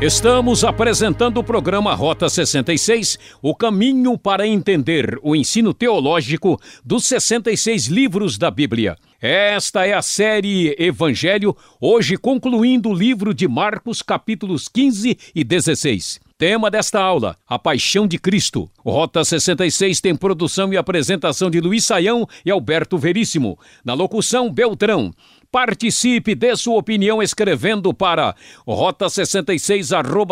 Estamos 0.00 0.62
apresentando 0.62 1.38
o 1.38 1.44
programa 1.44 1.92
Rota 1.92 2.28
66, 2.28 3.18
o 3.42 3.52
caminho 3.52 4.16
para 4.16 4.46
entender 4.46 5.18
o 5.24 5.34
ensino 5.34 5.74
teológico 5.74 6.60
dos 6.84 7.04
66 7.06 7.86
livros 7.86 8.38
da 8.38 8.48
Bíblia. 8.48 8.96
Esta 9.20 9.84
é 9.84 9.94
a 9.94 10.00
série 10.00 10.76
Evangelho, 10.78 11.56
hoje 11.80 12.16
concluindo 12.16 12.90
o 12.90 12.94
livro 12.94 13.34
de 13.34 13.48
Marcos, 13.48 14.00
capítulos 14.00 14.68
15 14.68 15.18
e 15.34 15.42
16. 15.42 16.20
Tema 16.38 16.70
desta 16.70 17.00
aula: 17.00 17.36
A 17.48 17.58
Paixão 17.58 18.06
de 18.06 18.16
Cristo. 18.16 18.70
Rota 18.78 19.24
66 19.24 20.00
tem 20.00 20.14
produção 20.14 20.72
e 20.72 20.76
apresentação 20.76 21.50
de 21.50 21.60
Luiz 21.60 21.84
Saião 21.84 22.28
e 22.46 22.50
Alberto 22.52 22.96
Veríssimo. 22.96 23.58
Na 23.84 23.92
locução, 23.92 24.48
Beltrão. 24.48 25.12
Participe, 25.50 26.34
dê 26.34 26.54
sua 26.54 26.76
opinião 26.76 27.22
escrevendo 27.22 27.94
para 27.94 28.36
rota66 28.66 29.88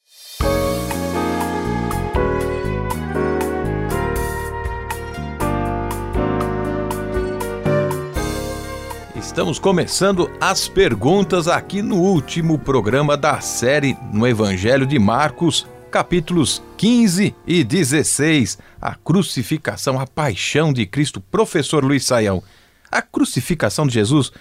Estamos 9.28 9.60
começando 9.60 10.32
as 10.40 10.70
perguntas 10.70 11.50
aqui 11.50 11.82
no 11.82 11.98
último 11.98 12.58
programa 12.58 13.18
da 13.18 13.42
série 13.42 13.96
no 14.12 14.26
Evangelho 14.26 14.88
de 14.88 14.98
Marcos, 14.98 15.68
capítulos 15.92 16.64
15 16.78 17.36
e 17.46 17.64
16, 17.64 18.58
a 18.82 18.96
crucificação, 18.96 20.00
a 20.00 20.08
paixão 20.08 20.72
de 20.72 20.88
Cristo. 20.88 21.20
Professor 21.20 21.84
Luiz 21.84 22.06
Saião, 22.06 22.42
A 22.90 23.02
crucificação 23.02 23.86
de 23.86 23.96
Jesus 23.96 24.32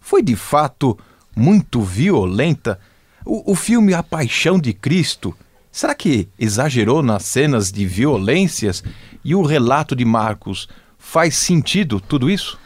foi 0.00 0.22
de 0.22 0.36
fato 0.36 0.96
muito 1.34 1.82
violenta. 1.82 2.78
O, 3.26 3.52
o 3.52 3.54
filme 3.56 3.94
A 3.94 4.02
Paixão 4.02 4.60
de 4.60 4.72
Cristo, 4.72 5.36
será 5.72 5.92
que 5.92 6.28
exagerou 6.38 7.02
nas 7.02 7.24
cenas 7.24 7.72
de 7.72 7.84
violências? 7.84 8.82
E 9.24 9.34
o 9.34 9.42
relato 9.42 9.94
de 9.94 10.04
Marcos 10.04 10.68
faz 10.96 11.36
sentido 11.36 12.00
tudo 12.00 12.30
isso? 12.30 12.58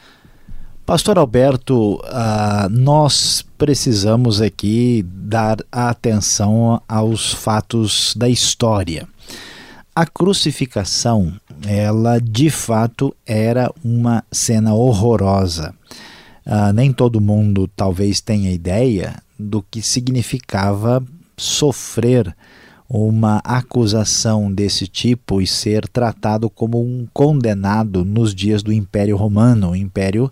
Pastor 0.91 1.21
Alberto, 1.21 2.01
uh, 2.03 2.69
nós 2.69 3.45
precisamos 3.57 4.41
aqui 4.41 5.07
dar 5.09 5.59
atenção 5.71 6.83
aos 6.89 7.33
fatos 7.33 8.13
da 8.17 8.29
história. 8.29 9.07
A 9.95 10.05
crucificação, 10.05 11.33
ela 11.65 12.19
de 12.19 12.51
fato 12.51 13.15
era 13.25 13.73
uma 13.85 14.25
cena 14.33 14.75
horrorosa. 14.75 15.73
Uh, 16.45 16.73
nem 16.75 16.93
todo 16.93 17.21
mundo 17.21 17.71
talvez 17.77 18.21
tenha 18.21 18.51
ideia 18.51 19.15
do 19.39 19.63
que 19.63 19.81
significava 19.83 21.01
sofrer 21.37 22.35
uma 22.89 23.37
acusação 23.45 24.53
desse 24.53 24.89
tipo 24.89 25.41
e 25.41 25.47
ser 25.47 25.87
tratado 25.87 26.51
como 26.51 26.83
um 26.83 27.07
condenado 27.13 28.05
nos 28.05 28.35
dias 28.35 28.61
do 28.61 28.73
Império 28.73 29.17
Romano, 29.17 29.71
o 29.71 29.77
Império 29.77 30.29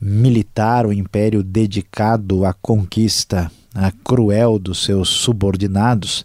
militar, 0.00 0.86
o 0.86 0.92
império 0.92 1.42
dedicado 1.42 2.44
à 2.44 2.52
conquista 2.52 3.50
à 3.74 3.92
cruel 3.92 4.58
dos 4.58 4.84
seus 4.84 5.08
subordinados. 5.08 6.24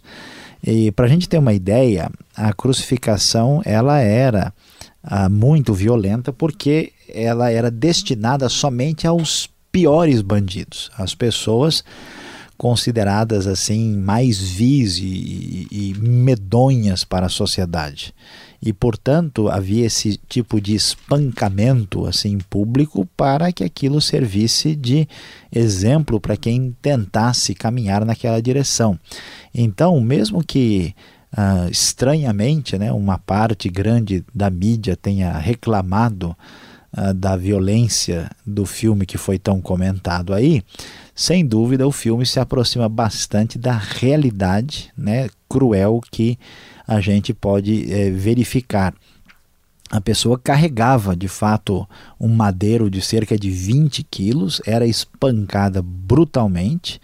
E 0.62 0.90
para 0.92 1.06
a 1.06 1.08
gente 1.08 1.28
ter 1.28 1.38
uma 1.38 1.52
ideia, 1.52 2.10
a 2.34 2.52
crucificação 2.52 3.60
ela 3.64 3.98
era 3.98 4.52
ah, 5.02 5.28
muito 5.28 5.74
violenta 5.74 6.32
porque 6.32 6.92
ela 7.08 7.50
era 7.50 7.70
destinada 7.70 8.48
somente 8.48 9.06
aos 9.06 9.48
piores 9.70 10.22
bandidos, 10.22 10.90
às 10.96 11.14
pessoas 11.14 11.84
consideradas 12.56 13.46
assim 13.46 13.96
mais 13.96 14.38
vis 14.38 14.98
e, 14.98 15.66
e 15.70 15.94
medonhas 15.98 17.04
para 17.04 17.26
a 17.26 17.28
sociedade 17.28 18.14
e 18.64 18.72
portanto 18.72 19.50
havia 19.50 19.84
esse 19.84 20.18
tipo 20.26 20.58
de 20.58 20.74
espancamento 20.74 22.06
assim 22.06 22.38
público 22.48 23.06
para 23.14 23.52
que 23.52 23.62
aquilo 23.62 24.00
servisse 24.00 24.74
de 24.74 25.06
exemplo 25.52 26.18
para 26.18 26.34
quem 26.34 26.74
tentasse 26.80 27.54
caminhar 27.54 28.06
naquela 28.06 28.40
direção. 28.40 28.98
Então, 29.54 30.00
mesmo 30.00 30.42
que 30.42 30.94
uh, 31.36 31.70
estranhamente, 31.70 32.78
né, 32.78 32.90
uma 32.90 33.18
parte 33.18 33.68
grande 33.68 34.24
da 34.34 34.48
mídia 34.48 34.96
tenha 34.96 35.36
reclamado 35.36 36.34
uh, 36.96 37.12
da 37.12 37.36
violência 37.36 38.30
do 38.46 38.64
filme 38.64 39.04
que 39.04 39.18
foi 39.18 39.38
tão 39.38 39.60
comentado 39.60 40.32
aí, 40.32 40.62
sem 41.14 41.46
dúvida 41.46 41.86
o 41.86 41.92
filme 41.92 42.24
se 42.24 42.40
aproxima 42.40 42.88
bastante 42.88 43.58
da 43.58 43.76
realidade, 43.76 44.90
né, 44.96 45.28
cruel 45.48 46.00
que 46.10 46.38
a 46.86 47.00
gente 47.00 47.32
pode 47.32 47.92
é, 47.92 48.10
verificar. 48.10 48.94
A 49.90 50.00
pessoa 50.00 50.38
carregava 50.38 51.14
de 51.14 51.28
fato 51.28 51.86
um 52.18 52.28
madeiro 52.28 52.90
de 52.90 53.00
cerca 53.00 53.38
de 53.38 53.50
20 53.50 54.02
quilos, 54.04 54.60
era 54.66 54.86
espancada 54.86 55.82
brutalmente, 55.82 57.00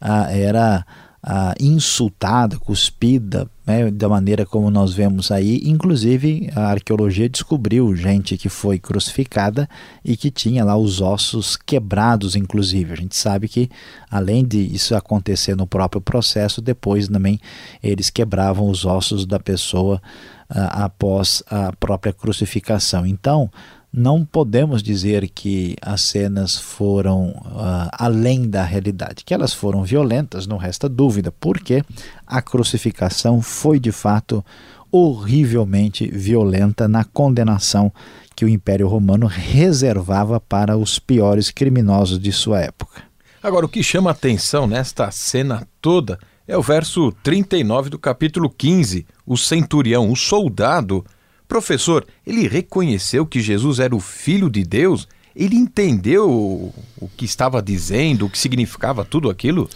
ah, 0.00 0.30
era 0.30 0.84
ah, 1.22 1.54
insultada, 1.58 2.58
cuspida, 2.58 3.48
né, 3.66 3.90
da 3.90 4.08
maneira 4.08 4.44
como 4.44 4.70
nós 4.70 4.92
vemos 4.92 5.30
aí. 5.30 5.60
Inclusive, 5.64 6.50
a 6.54 6.70
arqueologia 6.70 7.28
descobriu 7.28 7.94
gente 7.96 8.36
que 8.36 8.48
foi 8.48 8.78
crucificada 8.78 9.68
e 10.04 10.16
que 10.16 10.30
tinha 10.30 10.64
lá 10.64 10.76
os 10.76 11.00
ossos 11.00 11.56
quebrados, 11.56 12.36
inclusive. 12.36 12.92
A 12.92 12.96
gente 12.96 13.16
sabe 13.16 13.48
que, 13.48 13.70
além 14.10 14.44
de 14.44 14.58
isso 14.58 14.94
acontecer 14.94 15.56
no 15.56 15.66
próprio 15.66 16.00
processo, 16.00 16.60
depois 16.60 17.08
também 17.08 17.40
eles 17.82 18.10
quebravam 18.10 18.68
os 18.68 18.84
ossos 18.84 19.24
da 19.24 19.40
pessoa 19.40 20.00
ah, 20.48 20.84
após 20.84 21.42
a 21.48 21.72
própria 21.72 22.12
crucificação. 22.12 23.06
Então, 23.06 23.50
não 23.96 24.24
podemos 24.24 24.82
dizer 24.82 25.28
que 25.28 25.76
as 25.80 26.00
cenas 26.00 26.58
foram 26.58 27.28
uh, 27.28 27.88
além 27.92 28.48
da 28.48 28.64
realidade. 28.64 29.22
Que 29.24 29.32
elas 29.32 29.54
foram 29.54 29.84
violentas, 29.84 30.48
não 30.48 30.56
resta 30.56 30.88
dúvida, 30.88 31.30
porque 31.30 31.84
a 32.26 32.42
crucificação 32.42 33.40
foi 33.40 33.78
de 33.78 33.92
fato 33.92 34.44
horrivelmente 34.90 36.08
violenta 36.08 36.88
na 36.88 37.04
condenação 37.04 37.92
que 38.34 38.44
o 38.44 38.48
Império 38.48 38.88
Romano 38.88 39.28
reservava 39.28 40.40
para 40.40 40.76
os 40.76 40.98
piores 40.98 41.52
criminosos 41.52 42.18
de 42.18 42.32
sua 42.32 42.62
época. 42.62 43.02
Agora, 43.40 43.64
o 43.66 43.68
que 43.68 43.82
chama 43.82 44.10
atenção 44.10 44.66
nesta 44.66 45.08
cena 45.12 45.68
toda 45.80 46.18
é 46.48 46.58
o 46.58 46.62
verso 46.62 47.12
39 47.22 47.90
do 47.90 47.98
capítulo 47.98 48.50
15. 48.50 49.06
O 49.24 49.36
centurião, 49.36 50.10
o 50.10 50.16
soldado, 50.16 51.04
Professor, 51.48 52.06
ele 52.26 52.48
reconheceu 52.48 53.26
que 53.26 53.40
Jesus 53.40 53.78
era 53.78 53.94
o 53.94 54.00
Filho 54.00 54.50
de 54.50 54.64
Deus? 54.64 55.06
Ele 55.34 55.56
entendeu 55.56 56.72
o 57.00 57.08
que 57.16 57.24
estava 57.24 57.60
dizendo, 57.60 58.26
o 58.26 58.30
que 58.30 58.38
significava 58.38 59.04
tudo 59.04 59.28
aquilo? 59.28 59.68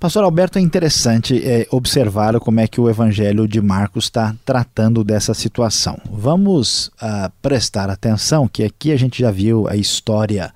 Pastor 0.00 0.24
Alberto, 0.24 0.58
é 0.58 0.62
interessante 0.62 1.46
é, 1.46 1.66
observar 1.70 2.40
como 2.40 2.58
é 2.58 2.66
que 2.66 2.80
o 2.80 2.88
Evangelho 2.88 3.46
de 3.46 3.60
Marcos 3.60 4.04
está 4.04 4.34
tratando 4.46 5.04
dessa 5.04 5.34
situação. 5.34 6.00
Vamos 6.10 6.86
uh, 6.86 7.30
prestar 7.42 7.90
atenção 7.90 8.48
que 8.48 8.64
aqui 8.64 8.92
a 8.92 8.96
gente 8.96 9.20
já 9.20 9.30
viu 9.30 9.68
a 9.68 9.76
história 9.76 10.54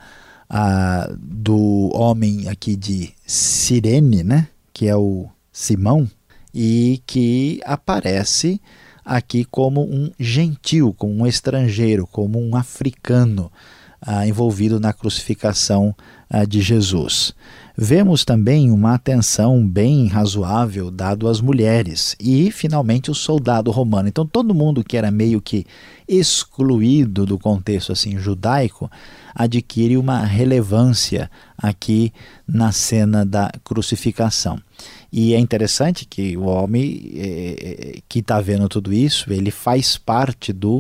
uh, 0.51 1.15
do 1.19 1.91
homem 1.93 2.49
aqui 2.49 2.75
de 2.75 3.13
Cirene, 3.27 4.23
né? 4.23 4.49
que 4.73 4.89
é 4.89 4.97
o 4.97 5.29
Simão, 5.53 6.09
e 6.55 7.03
que 7.07 7.61
aparece 7.67 8.59
aqui 9.05 9.45
como 9.45 9.83
um 9.83 10.11
gentil, 10.19 10.95
como 10.97 11.23
um 11.23 11.27
estrangeiro, 11.27 12.07
como 12.07 12.41
um 12.41 12.57
africano 12.57 13.51
ah, 14.01 14.27
envolvido 14.27 14.79
na 14.79 14.93
crucificação 14.93 15.95
ah, 16.29 16.45
de 16.45 16.61
Jesus. 16.61 17.35
Vemos 17.77 18.25
também 18.25 18.71
uma 18.71 18.95
atenção 18.95 19.67
bem 19.67 20.07
razoável 20.07 20.93
dado 20.93 21.29
às 21.29 21.41
mulheres 21.41 22.15
e, 22.21 22.51
finalmente, 22.53 23.11
o 23.11 23.15
soldado 23.15 23.71
romano. 23.73 24.09
Então, 24.09 24.25
todo 24.25 24.55
mundo 24.55 24.85
que 24.85 24.97
era 24.97 25.11
meio 25.11 25.41
que 25.41 25.67
excluído 26.07 27.27
do 27.27 27.37
contexto 27.39 27.91
assim 27.91 28.17
judaico 28.19 28.89
adquire 29.35 29.97
uma 29.97 30.21
relevância 30.21 31.29
aqui 31.59 32.13
na 32.47 32.71
cena 32.71 33.27
da 33.27 33.51
crucificação. 33.65 34.61
E 35.17 35.33
é 35.33 35.39
interessante 35.39 36.05
que 36.05 36.37
o 36.37 36.47
homem 36.47 37.13
é, 37.15 38.01
que 38.09 38.19
está 38.19 38.41
vendo 38.41 38.69
tudo 38.69 38.93
isso, 38.93 39.33
ele 39.33 39.53
faz 39.53 39.97
parte 39.97 40.53
do, 40.53 40.79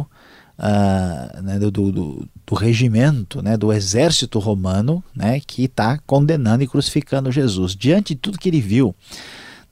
uh, 0.59 1.41
né, 1.41 1.57
do, 1.61 1.71
do, 1.71 2.29
do, 2.45 2.55
regimento, 2.57 3.41
né, 3.41 3.57
do 3.57 3.73
exército 3.73 4.41
romano, 4.41 5.05
né, 5.15 5.39
que 5.39 5.67
está 5.67 6.01
condenando 6.05 6.65
e 6.65 6.67
crucificando 6.67 7.31
Jesus. 7.31 7.77
Diante 7.77 8.13
de 8.13 8.21
tudo 8.21 8.37
que 8.37 8.49
ele 8.49 8.61
viu, 8.61 8.93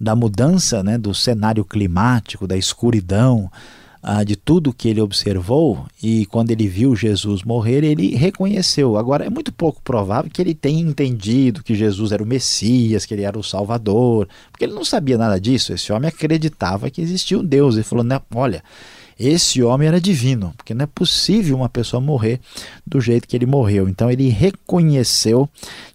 da 0.00 0.14
mudança 0.14 0.80
né, 0.80 0.96
do 0.96 1.12
cenário 1.12 1.64
climático, 1.64 2.46
da 2.46 2.56
escuridão, 2.56 3.50
ah, 4.02 4.24
de 4.24 4.34
tudo 4.34 4.72
que 4.72 4.88
ele 4.88 5.00
observou 5.00 5.86
e 6.02 6.26
quando 6.26 6.50
ele 6.50 6.66
viu 6.66 6.96
Jesus 6.96 7.44
morrer, 7.44 7.84
ele 7.84 8.16
reconheceu. 8.16 8.96
Agora, 8.96 9.24
é 9.24 9.30
muito 9.30 9.52
pouco 9.52 9.80
provável 9.80 10.28
que 10.28 10.42
ele 10.42 10.54
tenha 10.54 10.80
entendido 10.80 11.62
que 11.62 11.74
Jesus 11.74 12.10
era 12.10 12.22
o 12.22 12.26
Messias, 12.26 13.06
que 13.06 13.14
ele 13.14 13.22
era 13.22 13.38
o 13.38 13.44
Salvador, 13.44 14.28
porque 14.50 14.64
ele 14.64 14.74
não 14.74 14.84
sabia 14.84 15.16
nada 15.16 15.40
disso. 15.40 15.72
Esse 15.72 15.92
homem 15.92 16.08
acreditava 16.08 16.90
que 16.90 17.00
existia 17.00 17.38
um 17.38 17.44
Deus. 17.44 17.76
Ele 17.76 17.84
falou: 17.84 18.04
olha. 18.34 18.62
Esse 19.20 19.62
homem 19.62 19.86
era 19.86 20.00
divino, 20.00 20.52
porque 20.56 20.74
não 20.74 20.82
é 20.82 20.86
possível 20.86 21.56
uma 21.56 21.68
pessoa 21.68 22.00
morrer 22.00 22.40
do 22.84 23.00
jeito 23.00 23.28
que 23.28 23.36
ele 23.36 23.46
morreu. 23.46 23.88
Então 23.88 24.10
ele 24.10 24.28
reconheceu 24.30 25.48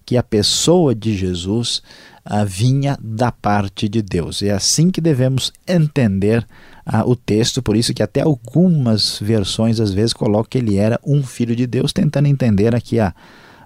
que 0.06 0.15
a 0.15 0.24
pessoa 0.24 0.96
de 0.96 1.17
Jesus 1.17 1.82
ah, 2.24 2.46
vinha 2.46 2.98
da 3.02 3.32
parte 3.32 3.89
de 3.89 4.02
Deus. 4.02 4.41
É 4.43 4.52
assim 4.52 4.89
que 4.91 5.02
devemos 5.02 5.52
entender 5.67 6.48
ah, 6.89 7.04
o 7.06 7.17
texto, 7.17 7.62
por 7.62 7.76
isso 7.76 7.93
que 7.93 8.02
até 8.02 8.21
algumas 8.21 9.19
versões 9.19 9.82
às 9.82 9.93
vezes 9.93 10.13
colocam 10.13 10.47
que 10.50 10.58
ele 10.58 10.78
era 10.78 10.97
um 11.06 11.21
filho 11.21 11.54
de 11.54 11.67
Deus, 11.67 11.91
tentando 11.91 12.28
entender 12.28 12.73
aqui 12.73 12.97
a 12.97 13.13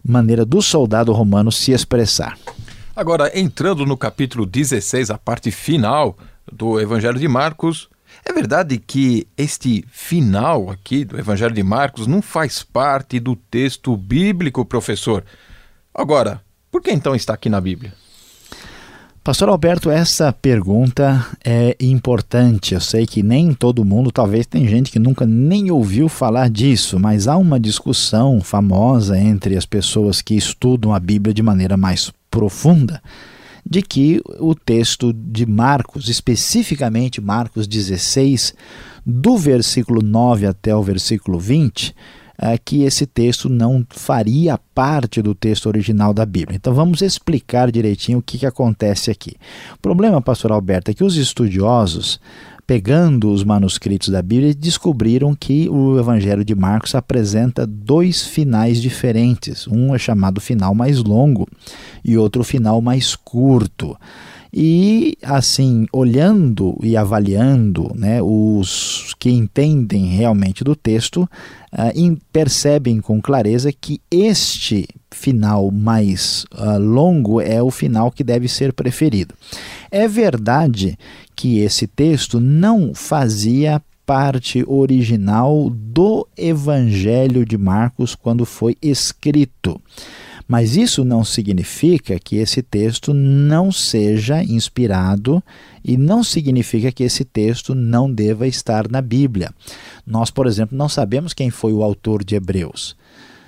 maneira 0.03 0.43
do 0.43 0.59
soldado 0.59 1.11
romano 1.13 1.51
se 1.51 1.71
expressar. 1.71 2.35
Agora, 2.95 3.31
entrando 3.39 3.85
no 3.85 3.95
capítulo 3.95 4.43
16, 4.43 5.11
a 5.11 5.19
parte 5.19 5.51
final 5.51 6.17
do 6.51 6.79
Evangelho 6.79 7.19
de 7.19 7.27
Marcos, 7.27 7.87
é 8.25 8.33
verdade 8.33 8.79
que 8.79 9.27
este 9.37 9.85
final 9.87 10.71
aqui 10.71 11.05
do 11.05 11.17
Evangelho 11.17 11.53
de 11.53 11.63
Marcos 11.63 12.07
não 12.07 12.23
faz 12.23 12.63
parte 12.63 13.19
do 13.19 13.35
texto 13.35 13.95
bíblico, 13.95 14.65
professor. 14.65 15.23
Agora, 15.93 16.41
por 16.71 16.81
que 16.81 16.91
então 16.91 17.15
está 17.15 17.35
aqui 17.35 17.49
na 17.49 17.61
Bíblia? 17.61 17.93
Pastor 19.23 19.49
Alberto, 19.49 19.91
essa 19.91 20.33
pergunta 20.33 21.27
é 21.45 21.77
importante. 21.79 22.73
Eu 22.73 22.81
sei 22.81 23.05
que 23.05 23.21
nem 23.21 23.53
todo 23.53 23.85
mundo, 23.85 24.11
talvez 24.11 24.47
tem 24.47 24.67
gente 24.67 24.91
que 24.91 24.97
nunca 24.97 25.27
nem 25.27 25.69
ouviu 25.69 26.09
falar 26.09 26.49
disso, 26.49 26.99
mas 26.99 27.27
há 27.27 27.37
uma 27.37 27.59
discussão 27.59 28.41
famosa 28.41 29.15
entre 29.19 29.55
as 29.55 29.63
pessoas 29.63 30.23
que 30.23 30.33
estudam 30.33 30.91
a 30.91 30.99
Bíblia 30.99 31.35
de 31.35 31.43
maneira 31.43 31.77
mais 31.77 32.11
profunda 32.31 32.99
de 33.63 33.83
que 33.83 34.19
o 34.39 34.55
texto 34.55 35.13
de 35.13 35.45
Marcos, 35.45 36.09
especificamente 36.09 37.21
Marcos 37.21 37.67
16, 37.67 38.55
do 39.05 39.37
versículo 39.37 40.01
9 40.01 40.47
até 40.47 40.75
o 40.75 40.81
versículo 40.81 41.39
20, 41.39 41.95
é, 42.41 42.57
que 42.57 42.81
esse 42.83 43.05
texto 43.05 43.47
não 43.47 43.85
faria 43.89 44.57
parte 44.73 45.21
do 45.21 45.35
texto 45.35 45.67
original 45.67 46.11
da 46.11 46.25
Bíblia. 46.25 46.55
Então 46.55 46.73
vamos 46.73 47.01
explicar 47.01 47.71
direitinho 47.71 48.17
o 48.17 48.21
que, 48.21 48.39
que 48.39 48.45
acontece 48.47 49.11
aqui. 49.11 49.35
O 49.75 49.79
problema, 49.79 50.19
pastor 50.19 50.51
Alberto, 50.51 50.89
é 50.89 50.93
que 50.93 51.03
os 51.03 51.15
estudiosos 51.15 52.19
pegando 52.71 53.33
os 53.33 53.43
manuscritos 53.43 54.07
da 54.07 54.21
Bíblia, 54.21 54.55
descobriram 54.55 55.35
que 55.35 55.67
o 55.67 55.99
Evangelho 55.99 56.45
de 56.45 56.55
Marcos 56.55 56.95
apresenta 56.95 57.67
dois 57.67 58.25
finais 58.25 58.81
diferentes. 58.81 59.67
Um 59.67 59.93
é 59.93 59.99
chamado 59.99 60.39
final 60.39 60.73
mais 60.73 61.03
longo 61.03 61.45
e 62.01 62.17
outro 62.17 62.45
final 62.45 62.81
mais 62.81 63.13
curto. 63.13 63.97
E 64.53 65.17
assim, 65.23 65.87
olhando 65.93 66.77
e 66.83 66.97
avaliando, 66.97 67.91
né, 67.95 68.21
os 68.21 69.15
que 69.17 69.29
entendem 69.29 70.07
realmente 70.07 70.63
do 70.63 70.75
texto 70.75 71.29
uh, 71.71 72.17
percebem 72.33 72.99
com 72.99 73.21
clareza 73.21 73.71
que 73.71 74.01
este 74.11 74.87
final 75.09 75.71
mais 75.71 76.45
uh, 76.53 76.77
longo 76.77 77.39
é 77.39 77.63
o 77.63 77.71
final 77.71 78.11
que 78.11 78.23
deve 78.23 78.49
ser 78.49 78.73
preferido. 78.73 79.33
É 79.89 80.07
verdade 80.07 80.97
que 81.35 81.59
esse 81.59 81.87
texto 81.87 82.39
não 82.39 82.93
fazia 82.93 83.81
parte 84.05 84.63
original 84.67 85.69
do 85.69 86.27
Evangelho 86.35 87.45
de 87.45 87.57
Marcos 87.57 88.15
quando 88.15 88.45
foi 88.45 88.75
escrito. 88.81 89.79
Mas 90.51 90.75
isso 90.75 91.05
não 91.05 91.23
significa 91.23 92.19
que 92.19 92.35
esse 92.35 92.61
texto 92.61 93.13
não 93.13 93.71
seja 93.71 94.43
inspirado 94.43 95.41
e 95.81 95.95
não 95.95 96.25
significa 96.25 96.91
que 96.91 97.05
esse 97.05 97.23
texto 97.23 97.73
não 97.73 98.11
deva 98.11 98.45
estar 98.45 98.89
na 98.89 99.01
Bíblia. 99.01 99.53
Nós, 100.05 100.29
por 100.29 100.45
exemplo, 100.45 100.77
não 100.77 100.89
sabemos 100.89 101.33
quem 101.33 101.49
foi 101.49 101.71
o 101.71 101.81
autor 101.81 102.21
de 102.21 102.35
Hebreus. 102.35 102.97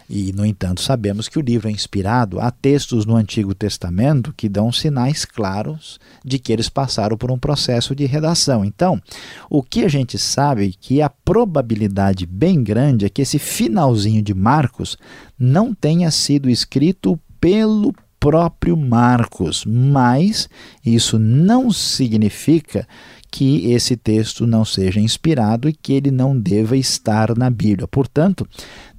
E, 0.09 0.31
no 0.33 0.45
entanto, 0.45 0.81
sabemos 0.81 1.27
que 1.27 1.39
o 1.39 1.41
livro 1.41 1.67
é 1.67 1.71
inspirado. 1.71 2.39
Há 2.39 2.51
textos 2.51 3.05
no 3.05 3.15
Antigo 3.15 3.53
Testamento 3.53 4.33
que 4.35 4.49
dão 4.49 4.71
sinais 4.71 5.25
claros 5.25 5.99
de 6.23 6.37
que 6.37 6.51
eles 6.51 6.69
passaram 6.69 7.17
por 7.17 7.31
um 7.31 7.37
processo 7.37 7.95
de 7.95 8.05
redação. 8.05 8.63
Então, 8.63 9.01
o 9.49 9.63
que 9.63 9.83
a 9.83 9.87
gente 9.87 10.17
sabe 10.17 10.67
é 10.67 10.71
que 10.79 11.01
a 11.01 11.09
probabilidade 11.09 12.25
bem 12.25 12.63
grande 12.63 13.05
é 13.05 13.09
que 13.09 13.21
esse 13.21 13.39
finalzinho 13.39 14.21
de 14.21 14.33
Marcos 14.33 14.97
não 15.37 15.73
tenha 15.73 16.11
sido 16.11 16.49
escrito 16.49 17.19
pelo 17.39 17.93
próprio 18.23 18.77
Marcos, 18.77 19.65
mas 19.65 20.47
isso 20.85 21.19
não 21.19 21.69
significa 21.69 22.87
que 23.33 23.71
esse 23.71 23.97
texto 23.97 24.45
não 24.45 24.63
seja 24.63 24.99
inspirado 24.99 25.67
e 25.67 25.73
que 25.73 25.93
ele 25.93 26.11
não 26.11 26.39
deva 26.39 26.77
estar 26.77 27.35
na 27.35 27.49
Bíblia. 27.49 27.87
Portanto, 27.87 28.47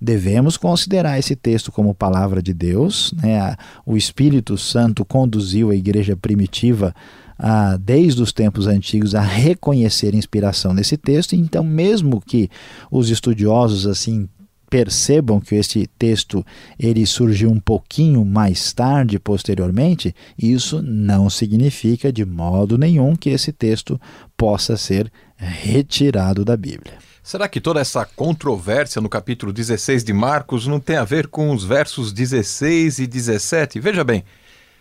devemos 0.03 0.57
considerar 0.57 1.17
esse 1.21 1.37
texto 1.37 1.71
como 1.71 1.95
palavra 1.95 2.43
de 2.43 2.53
Deus. 2.53 3.15
Né? 3.23 3.55
O 3.87 3.97
Espírito 3.97 4.59
Santo 4.59 5.05
conduziu 5.05 5.71
a 5.71 5.77
igreja 5.77 6.17
primitiva 6.17 6.93
a, 7.39 7.77
desde 7.77 8.21
os 8.21 8.33
tempos 8.33 8.67
antigos 8.67 9.15
a 9.15 9.21
reconhecer 9.21 10.13
a 10.13 10.19
inspiração 10.19 10.75
desse 10.75 10.97
texto. 10.97 11.37
Então, 11.37 11.63
mesmo 11.63 12.21
que 12.21 12.51
os 12.91 13.11
estudiosos 13.11 13.87
assim 13.87 14.29
percebam 14.75 15.39
que 15.39 15.55
este 15.55 15.87
texto 15.87 16.45
ele 16.77 17.07
surgiu 17.07 17.49
um 17.49 17.61
pouquinho 17.61 18.25
mais 18.25 18.73
tarde, 18.73 19.21
posteriormente, 19.21 20.13
isso 20.37 20.83
não 20.83 21.31
significa 21.31 22.13
de 22.13 22.25
modo 22.25 22.77
nenhum 22.77 23.15
que 23.15 23.31
esse 23.31 23.53
texto 23.53 24.01
possa 24.37 24.77
ser 24.77 25.13
retirado 25.37 26.45
da 26.45 26.57
Bíblia. 26.57 26.99
Será 27.23 27.47
que 27.47 27.61
toda 27.61 27.79
essa 27.79 28.05
controvérsia 28.05 29.01
no 29.01 29.09
capítulo 29.09 29.53
16 29.53 30.03
de 30.03 30.13
Marcos 30.13 30.67
não 30.67 30.81
tem 30.81 30.97
a 30.97 31.05
ver 31.05 31.29
com 31.29 31.55
os 31.55 31.63
versos 31.63 32.13
16 32.13 32.99
e 32.99 33.07
17? 33.07 33.79
Veja 33.79 34.03
bem, 34.03 34.25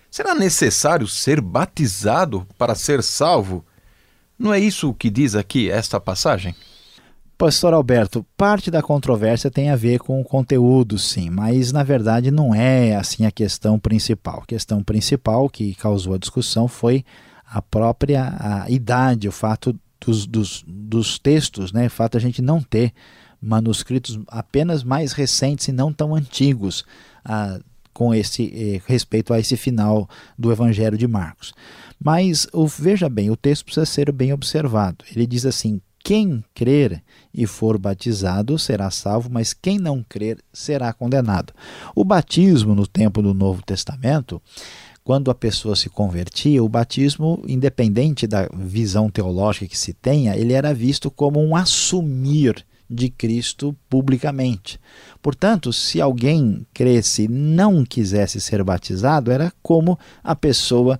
será 0.10 0.34
necessário 0.34 1.08
ser 1.08 1.40
batizado 1.40 2.48
para 2.58 2.74
ser 2.74 3.04
salvo? 3.04 3.64
Não 4.40 4.52
é 4.52 4.60
isso 4.60 4.92
que 4.96 5.12
diz 5.12 5.36
aqui 5.36 5.70
esta 5.70 6.00
passagem? 6.00 6.56
Pastor 7.38 7.74
Alberto, 7.74 8.26
parte 8.38 8.70
da 8.70 8.82
controvérsia 8.82 9.50
tem 9.50 9.70
a 9.70 9.76
ver 9.76 10.00
com 10.00 10.22
o 10.22 10.24
conteúdo, 10.24 10.98
sim, 10.98 11.30
mas 11.30 11.72
na 11.72 11.84
verdade 11.84 12.32
não 12.32 12.54
é 12.54 12.96
assim 12.96 13.26
a 13.26 13.32
questão 13.32 13.80
principal. 13.80 14.42
A 14.44 14.46
questão 14.46 14.84
principal 14.84 15.50
que 15.50 15.74
causou 15.76 16.14
a 16.14 16.18
discussão 16.18 16.68
foi 16.68 17.04
a 17.46 17.62
própria 17.62 18.36
a 18.40 18.70
idade, 18.70 19.28
o 19.28 19.32
fato 19.32 19.78
dos, 20.00 20.26
dos, 20.26 20.64
dos 20.68 21.20
textos, 21.20 21.72
né? 21.72 21.88
o 21.88 21.90
fato 21.90 22.18
a 22.18 22.20
gente 22.20 22.42
não 22.42 22.62
ter 22.62 22.94
manuscritos 23.42 24.20
apenas 24.28 24.84
mais 24.84 25.12
recentes 25.12 25.68
e 25.68 25.72
não 25.72 25.92
tão 25.92 26.16
antigos 26.16 26.86
ah, 27.26 27.60
com 27.94 28.14
esse 28.14 28.52
eh, 28.56 28.82
respeito 28.88 29.34
a 29.34 29.40
esse 29.40 29.56
final 29.58 30.10
do 30.38 30.52
Evangelho 30.52 30.98
de 30.98 31.08
Marcos. 31.08 31.54
Mas 32.04 32.48
o, 32.52 32.66
veja 32.66 33.08
bem, 33.08 33.30
o 33.30 33.36
texto 33.36 33.66
precisa 33.66 33.86
ser 33.86 34.12
bem 34.12 34.34
observado. 34.34 35.06
Ele 35.14 35.28
diz 35.28 35.46
assim: 35.46 35.80
quem 36.04 36.44
crer 36.54 37.02
e 37.34 37.48
for 37.48 37.78
batizado 37.78 38.60
será 38.60 38.92
salvo, 38.92 39.30
mas 39.32 39.54
quem 39.54 39.80
não 39.80 40.04
crer 40.04 40.38
será 40.52 40.92
condenado. 40.92 41.54
O 41.96 42.04
batismo 42.04 42.76
no 42.76 42.86
tempo 42.86 43.22
do 43.22 43.34
Novo 43.34 43.64
Testamento, 43.64 44.42
quando 45.04 45.32
a 45.32 45.36
pessoa 45.36 45.76
se 45.76 45.90
convertia, 45.90 46.64
o 46.64 46.70
batismo, 46.70 47.42
independente 47.48 48.28
da 48.28 48.50
visão 48.54 49.10
teológica 49.10 49.68
que 49.68 49.78
se 49.78 49.94
tenha, 49.94 50.36
ele 50.36 50.54
era 50.54 50.74
visto 50.74 51.10
como 51.10 51.42
um 51.42 51.56
assumir 51.56 52.66
de 52.90 53.10
Cristo 53.10 53.76
publicamente. 53.90 54.80
Portanto, 55.22 55.74
se 55.74 56.00
alguém 56.00 56.66
cresce 56.74 57.24
e 57.24 57.28
não 57.28 57.84
quisesse 57.84 58.40
ser 58.40 58.64
batizado, 58.64 59.32
era 59.32 59.52
como 59.62 59.98
a 60.24 60.36
pessoa 60.36 61.00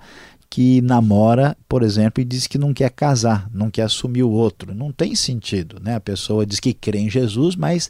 que 0.54 0.84
namora, 0.84 1.58
por 1.68 1.82
exemplo, 1.82 2.22
e 2.22 2.24
diz 2.24 2.46
que 2.46 2.60
não 2.60 2.76
quer 2.76 2.92
casar, 2.92 3.50
não 3.52 3.72
quer 3.72 3.82
assumir 3.82 4.22
o 4.22 4.30
outro. 4.30 4.76
Não 4.76 4.92
tem 4.92 5.16
sentido, 5.16 5.82
né? 5.82 5.96
A 5.96 6.00
pessoa 6.00 6.46
diz 6.46 6.60
que 6.60 6.76
crê 6.76 7.00
em 7.00 7.10
Jesus, 7.10 7.56
mas 7.56 7.90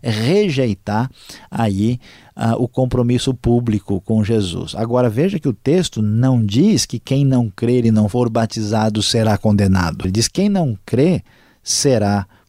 rejeitar 0.00 1.10
aí 1.50 1.98
uh, 2.36 2.54
o 2.62 2.68
compromisso 2.68 3.34
público 3.34 4.00
com 4.02 4.22
Jesus. 4.22 4.76
Agora 4.76 5.10
veja 5.10 5.40
que 5.40 5.48
o 5.48 5.52
texto 5.52 6.00
não 6.00 6.40
diz 6.40 6.86
que 6.86 7.00
quem 7.00 7.24
não 7.24 7.50
crer 7.50 7.84
e 7.84 7.90
não 7.90 8.08
for 8.08 8.30
batizado 8.30 9.02
será 9.02 9.36
condenado. 9.36 10.04
Ele 10.04 10.12
diz 10.12 10.28
que 10.28 10.34
quem 10.34 10.48
não 10.48 10.78
crê 10.86 11.20
será 11.64 12.28
condenado. 12.28 12.43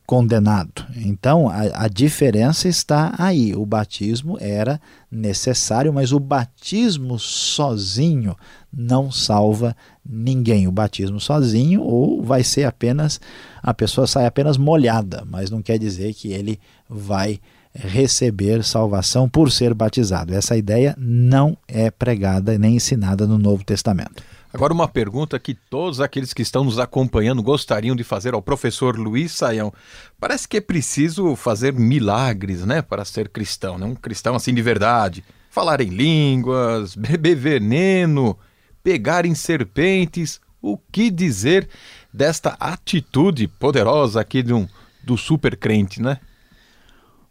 Então 0.95 1.49
a, 1.49 1.85
a, 1.85 1.87
diferença 1.87 2.67
está 2.67 3.13
aí. 3.17 3.55
O 3.55 3.65
batismo 3.65 4.37
era 4.39 4.79
necessário, 5.11 5.91
mas 5.91 6.11
o 6.11 6.19
batismo 6.19 7.17
sozinho 7.17 8.35
não 8.71 9.11
salva 9.11 9.75
ninguém. 10.05 10.67
O 10.67 10.71
batismo 10.71 11.19
sozinho 11.19 11.81
ou 11.81 12.21
vai 12.21 12.43
ser 12.43 12.65
apenas 12.65 13.19
a 13.61 13.73
pessoa 13.73 14.05
sai 14.05 14.25
apenas 14.25 14.57
molhada, 14.57 15.23
mas 15.25 15.49
não 15.49 15.61
quer 15.61 15.79
dizer 15.79 16.13
que 16.13 16.31
ele 16.31 16.59
vai 16.87 17.39
receber 17.73 18.63
salvação 18.63 19.27
por 19.27 19.51
ser 19.51 19.73
batizado. 19.73 20.33
Essa 20.33 20.55
ideia 20.55 20.95
não 20.97 21.57
é 21.67 21.91
pregada 21.91 22.57
nem 22.57 22.75
ensinada 22.75 23.27
no 23.27 23.37
Novo 23.37 23.63
Testamento. 23.63 24.23
Agora, 24.55 24.73
uma 24.73 24.87
pergunta 24.87 25.37
que 25.37 25.53
todos 25.53 25.99
aqueles 25.99 26.33
que 26.33 26.41
estão 26.41 26.63
nos 26.63 26.79
acompanhando 26.79 27.43
gostariam 27.43 27.93
de 27.93 28.05
fazer 28.05 28.33
ao 28.33 28.41
professor 28.41 28.97
Luiz 28.97 29.33
Saião. 29.33 29.73
Parece 30.17 30.47
que 30.47 30.55
é 30.55 30.61
preciso 30.61 31.35
fazer 31.35 31.73
milagres, 31.73 32.65
né, 32.65 32.81
para 32.81 33.03
ser 33.03 33.27
cristão, 33.27 33.77
né? 33.77 33.85
um 33.85 33.95
cristão 33.95 34.33
assim 34.33 34.53
de 34.53 34.61
verdade. 34.61 35.25
Falar 35.51 35.81
em 35.81 35.89
línguas, 35.89 36.95
beber 36.95 37.35
veneno, 37.35 38.39
pegar 38.81 39.25
em 39.25 39.35
serpentes. 39.35 40.39
O 40.61 40.77
que 40.77 41.11
dizer 41.11 41.67
desta 42.13 42.55
atitude 42.57 43.49
poderosa 43.49 44.21
aqui 44.21 44.41
de 44.41 44.53
um, 44.53 44.65
do 45.03 45.17
super 45.17 45.57
crente, 45.57 46.01
né? 46.01 46.17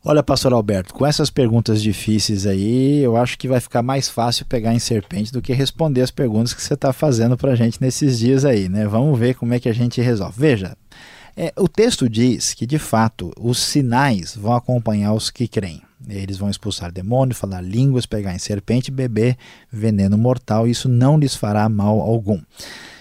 Olha, 0.06 0.22
pastor 0.22 0.52
Alberto, 0.52 0.92
com 0.92 1.06
essas 1.06 1.30
perguntas 1.30 1.82
difíceis 1.82 2.46
aí, 2.46 2.98
eu 2.98 3.16
acho 3.16 3.38
que 3.38 3.48
vai 3.48 3.58
ficar 3.58 3.82
mais 3.82 4.06
fácil 4.06 4.44
pegar 4.44 4.74
em 4.74 4.78
serpente 4.78 5.32
do 5.32 5.40
que 5.40 5.54
responder 5.54 6.02
as 6.02 6.10
perguntas 6.10 6.52
que 6.52 6.60
você 6.60 6.74
está 6.74 6.92
fazendo 6.92 7.38
para 7.38 7.52
a 7.52 7.54
gente 7.54 7.80
nesses 7.80 8.18
dias 8.18 8.44
aí, 8.44 8.68
né? 8.68 8.86
Vamos 8.86 9.18
ver 9.18 9.34
como 9.34 9.54
é 9.54 9.58
que 9.58 9.66
a 9.66 9.72
gente 9.72 10.02
resolve. 10.02 10.34
Veja, 10.38 10.76
é, 11.34 11.54
o 11.56 11.66
texto 11.66 12.06
diz 12.06 12.52
que, 12.52 12.66
de 12.66 12.78
fato, 12.78 13.32
os 13.40 13.58
sinais 13.58 14.36
vão 14.36 14.52
acompanhar 14.52 15.14
os 15.14 15.30
que 15.30 15.48
creem. 15.48 15.80
Eles 16.06 16.36
vão 16.36 16.50
expulsar 16.50 16.92
demônio, 16.92 17.34
falar 17.34 17.62
línguas, 17.62 18.04
pegar 18.04 18.34
em 18.34 18.38
serpente, 18.38 18.90
beber 18.90 19.38
veneno 19.72 20.18
mortal, 20.18 20.68
isso 20.68 20.86
não 20.86 21.18
lhes 21.18 21.34
fará 21.34 21.66
mal 21.66 21.98
algum. 21.98 22.38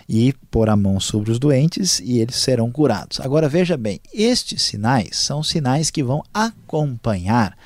E 0.07 0.33
pôr 0.51 0.69
a 0.69 0.75
mão 0.75 0.99
sobre 0.99 1.31
os 1.31 1.39
doentes 1.39 1.99
e 1.99 2.19
eles 2.19 2.35
serão 2.35 2.71
curados. 2.71 3.19
Agora 3.19 3.47
veja 3.47 3.77
bem, 3.77 3.99
estes 4.13 4.61
sinais 4.61 5.17
são 5.17 5.41
sinais 5.41 5.89
que 5.89 6.03
vão 6.03 6.23
acompanhar 6.33 7.57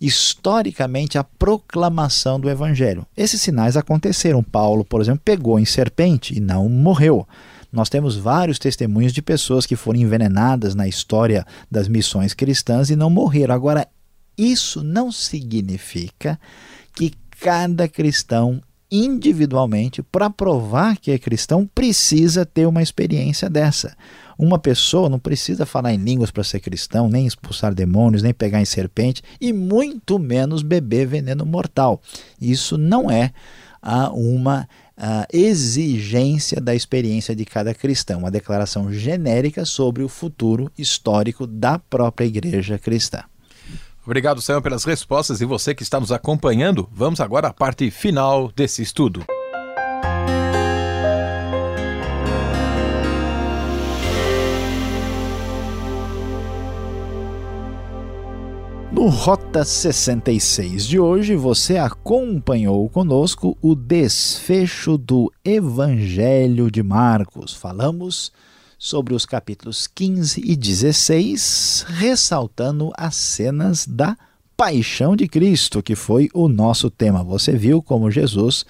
historicamente 0.00 1.18
a 1.18 1.24
proclamação 1.24 2.38
do 2.38 2.50
evangelho. 2.50 3.06
Esses 3.16 3.40
sinais 3.40 3.76
aconteceram. 3.76 4.42
Paulo, 4.42 4.84
por 4.84 5.00
exemplo, 5.00 5.22
pegou 5.24 5.58
em 5.58 5.64
serpente 5.64 6.36
e 6.36 6.40
não 6.40 6.68
morreu. 6.68 7.26
Nós 7.72 7.88
temos 7.88 8.16
vários 8.16 8.58
testemunhos 8.58 9.12
de 9.12 9.20
pessoas 9.20 9.66
que 9.66 9.76
foram 9.76 10.00
envenenadas 10.00 10.74
na 10.74 10.86
história 10.86 11.44
das 11.70 11.88
missões 11.88 12.32
cristãs 12.32 12.90
e 12.90 12.96
não 12.96 13.10
morreram. 13.10 13.54
Agora, 13.54 13.86
isso 14.36 14.82
não 14.82 15.10
significa 15.10 16.38
que 16.94 17.12
cada 17.40 17.88
cristão 17.88 18.62
individualmente, 19.04 20.02
para 20.02 20.30
provar 20.30 20.96
que 20.96 21.10
é 21.10 21.18
cristão, 21.18 21.68
precisa 21.74 22.46
ter 22.46 22.66
uma 22.66 22.82
experiência 22.82 23.50
dessa. 23.50 23.96
Uma 24.38 24.58
pessoa 24.58 25.08
não 25.08 25.18
precisa 25.18 25.64
falar 25.64 25.92
em 25.92 25.98
línguas 25.98 26.30
para 26.30 26.44
ser 26.44 26.60
cristão, 26.60 27.08
nem 27.08 27.26
expulsar 27.26 27.74
demônios, 27.74 28.22
nem 28.22 28.34
pegar 28.34 28.60
em 28.60 28.66
serpente 28.66 29.22
e 29.40 29.52
muito 29.52 30.18
menos 30.18 30.62
beber 30.62 31.06
veneno 31.06 31.46
mortal. 31.46 32.00
Isso 32.40 32.76
não 32.76 33.10
é 33.10 33.32
ah, 33.82 34.10
uma 34.12 34.68
a 34.98 35.26
exigência 35.30 36.58
da 36.58 36.74
experiência 36.74 37.36
de 37.36 37.44
cada 37.44 37.74
cristão, 37.74 38.20
uma 38.20 38.30
declaração 38.30 38.90
genérica 38.90 39.66
sobre 39.66 40.02
o 40.02 40.08
futuro 40.08 40.72
histórico 40.78 41.46
da 41.46 41.78
própria 41.78 42.24
igreja 42.24 42.78
cristã. 42.78 43.22
Obrigado, 44.06 44.40
Senhor, 44.40 44.62
pelas 44.62 44.84
respostas 44.84 45.40
e 45.40 45.44
você 45.44 45.74
que 45.74 45.82
está 45.82 45.98
nos 45.98 46.12
acompanhando. 46.12 46.88
Vamos 46.92 47.20
agora 47.20 47.48
à 47.48 47.52
parte 47.52 47.90
final 47.90 48.52
desse 48.54 48.80
estudo. 48.80 49.24
No 58.92 59.08
Rota 59.08 59.64
66 59.64 60.86
de 60.86 61.00
hoje, 61.00 61.34
você 61.34 61.76
acompanhou 61.76 62.88
conosco 62.88 63.58
o 63.60 63.74
desfecho 63.74 64.96
do 64.96 65.32
Evangelho 65.44 66.70
de 66.70 66.82
Marcos. 66.82 67.52
Falamos 67.52 68.32
sobre 68.78 69.14
os 69.14 69.24
capítulos 69.24 69.86
15 69.86 70.42
e 70.44 70.54
16, 70.54 71.86
ressaltando 71.88 72.92
as 72.96 73.16
cenas 73.16 73.86
da 73.86 74.16
paixão 74.56 75.14
de 75.14 75.28
Cristo, 75.28 75.82
que 75.82 75.94
foi 75.94 76.28
o 76.32 76.48
nosso 76.48 76.90
tema. 76.90 77.22
Você 77.22 77.52
viu 77.52 77.82
como 77.82 78.10
Jesus 78.10 78.64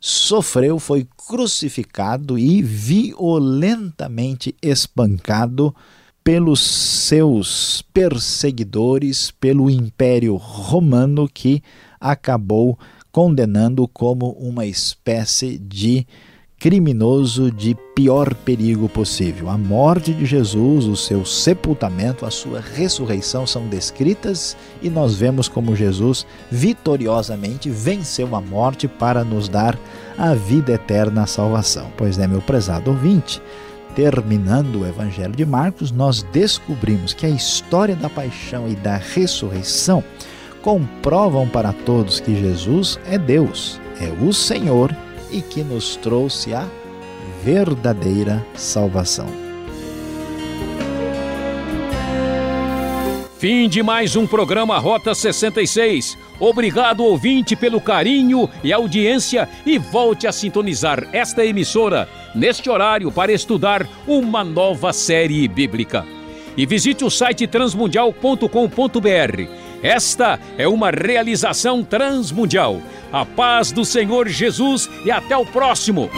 sofreu, 0.00 0.78
foi 0.78 1.06
crucificado 1.26 2.38
e 2.38 2.62
violentamente 2.62 4.54
espancado 4.62 5.74
pelos 6.22 6.60
seus 6.60 7.82
perseguidores, 7.92 9.30
pelo 9.30 9.70
Império 9.70 10.36
Romano, 10.36 11.28
que 11.28 11.62
acabou 12.00 12.78
condenando 13.10 13.88
como 13.88 14.30
uma 14.32 14.66
espécie 14.66 15.58
de 15.58 16.06
criminoso 16.58 17.52
de 17.52 17.76
pior 17.94 18.34
perigo 18.34 18.88
possível. 18.88 19.48
A 19.48 19.56
morte 19.56 20.12
de 20.12 20.26
Jesus, 20.26 20.86
o 20.86 20.96
seu 20.96 21.24
sepultamento, 21.24 22.26
a 22.26 22.30
sua 22.30 22.60
ressurreição 22.60 23.46
são 23.46 23.68
descritas 23.68 24.56
e 24.82 24.90
nós 24.90 25.14
vemos 25.14 25.48
como 25.48 25.76
Jesus 25.76 26.26
vitoriosamente 26.50 27.70
venceu 27.70 28.34
a 28.34 28.40
morte 28.40 28.88
para 28.88 29.22
nos 29.22 29.48
dar 29.48 29.78
a 30.16 30.34
vida 30.34 30.72
eterna, 30.72 31.22
a 31.22 31.26
salvação. 31.26 31.92
Pois 31.96 32.18
é, 32.18 32.26
meu 32.26 32.40
prezado 32.40 32.90
ouvinte, 32.90 33.40
terminando 33.94 34.80
o 34.80 34.86
Evangelho 34.86 35.36
de 35.36 35.46
Marcos, 35.46 35.92
nós 35.92 36.24
descobrimos 36.32 37.12
que 37.12 37.24
a 37.24 37.30
história 37.30 37.94
da 37.94 38.08
paixão 38.08 38.68
e 38.68 38.74
da 38.74 38.96
ressurreição 38.96 40.02
comprovam 40.60 41.46
para 41.46 41.72
todos 41.72 42.18
que 42.18 42.34
Jesus 42.34 42.98
é 43.06 43.16
Deus, 43.16 43.80
é 44.00 44.08
o 44.24 44.32
Senhor 44.32 44.92
e 45.30 45.40
que 45.40 45.62
nos 45.62 45.96
trouxe 45.96 46.54
a 46.54 46.66
verdadeira 47.44 48.44
salvação. 48.54 49.48
Fim 53.38 53.68
de 53.68 53.84
mais 53.84 54.16
um 54.16 54.26
programa 54.26 54.76
Rota 54.78 55.14
66. 55.14 56.18
Obrigado, 56.40 57.04
ouvinte, 57.04 57.54
pelo 57.54 57.80
carinho 57.80 58.50
e 58.64 58.72
audiência 58.72 59.48
e 59.64 59.78
volte 59.78 60.26
a 60.26 60.32
sintonizar 60.32 61.08
esta 61.12 61.44
emissora 61.44 62.08
neste 62.34 62.68
horário 62.68 63.12
para 63.12 63.30
estudar 63.30 63.86
uma 64.08 64.42
nova 64.42 64.92
série 64.92 65.46
bíblica. 65.46 66.04
E 66.56 66.66
visite 66.66 67.04
o 67.04 67.10
site 67.10 67.46
transmundial.com.br. 67.46 69.67
Esta 69.82 70.38
é 70.56 70.66
uma 70.66 70.90
realização 70.90 71.84
transmundial. 71.84 72.80
A 73.12 73.24
paz 73.24 73.72
do 73.72 73.84
Senhor 73.84 74.28
Jesus 74.28 74.88
e 75.04 75.10
até 75.10 75.36
o 75.36 75.46
próximo. 75.46 76.10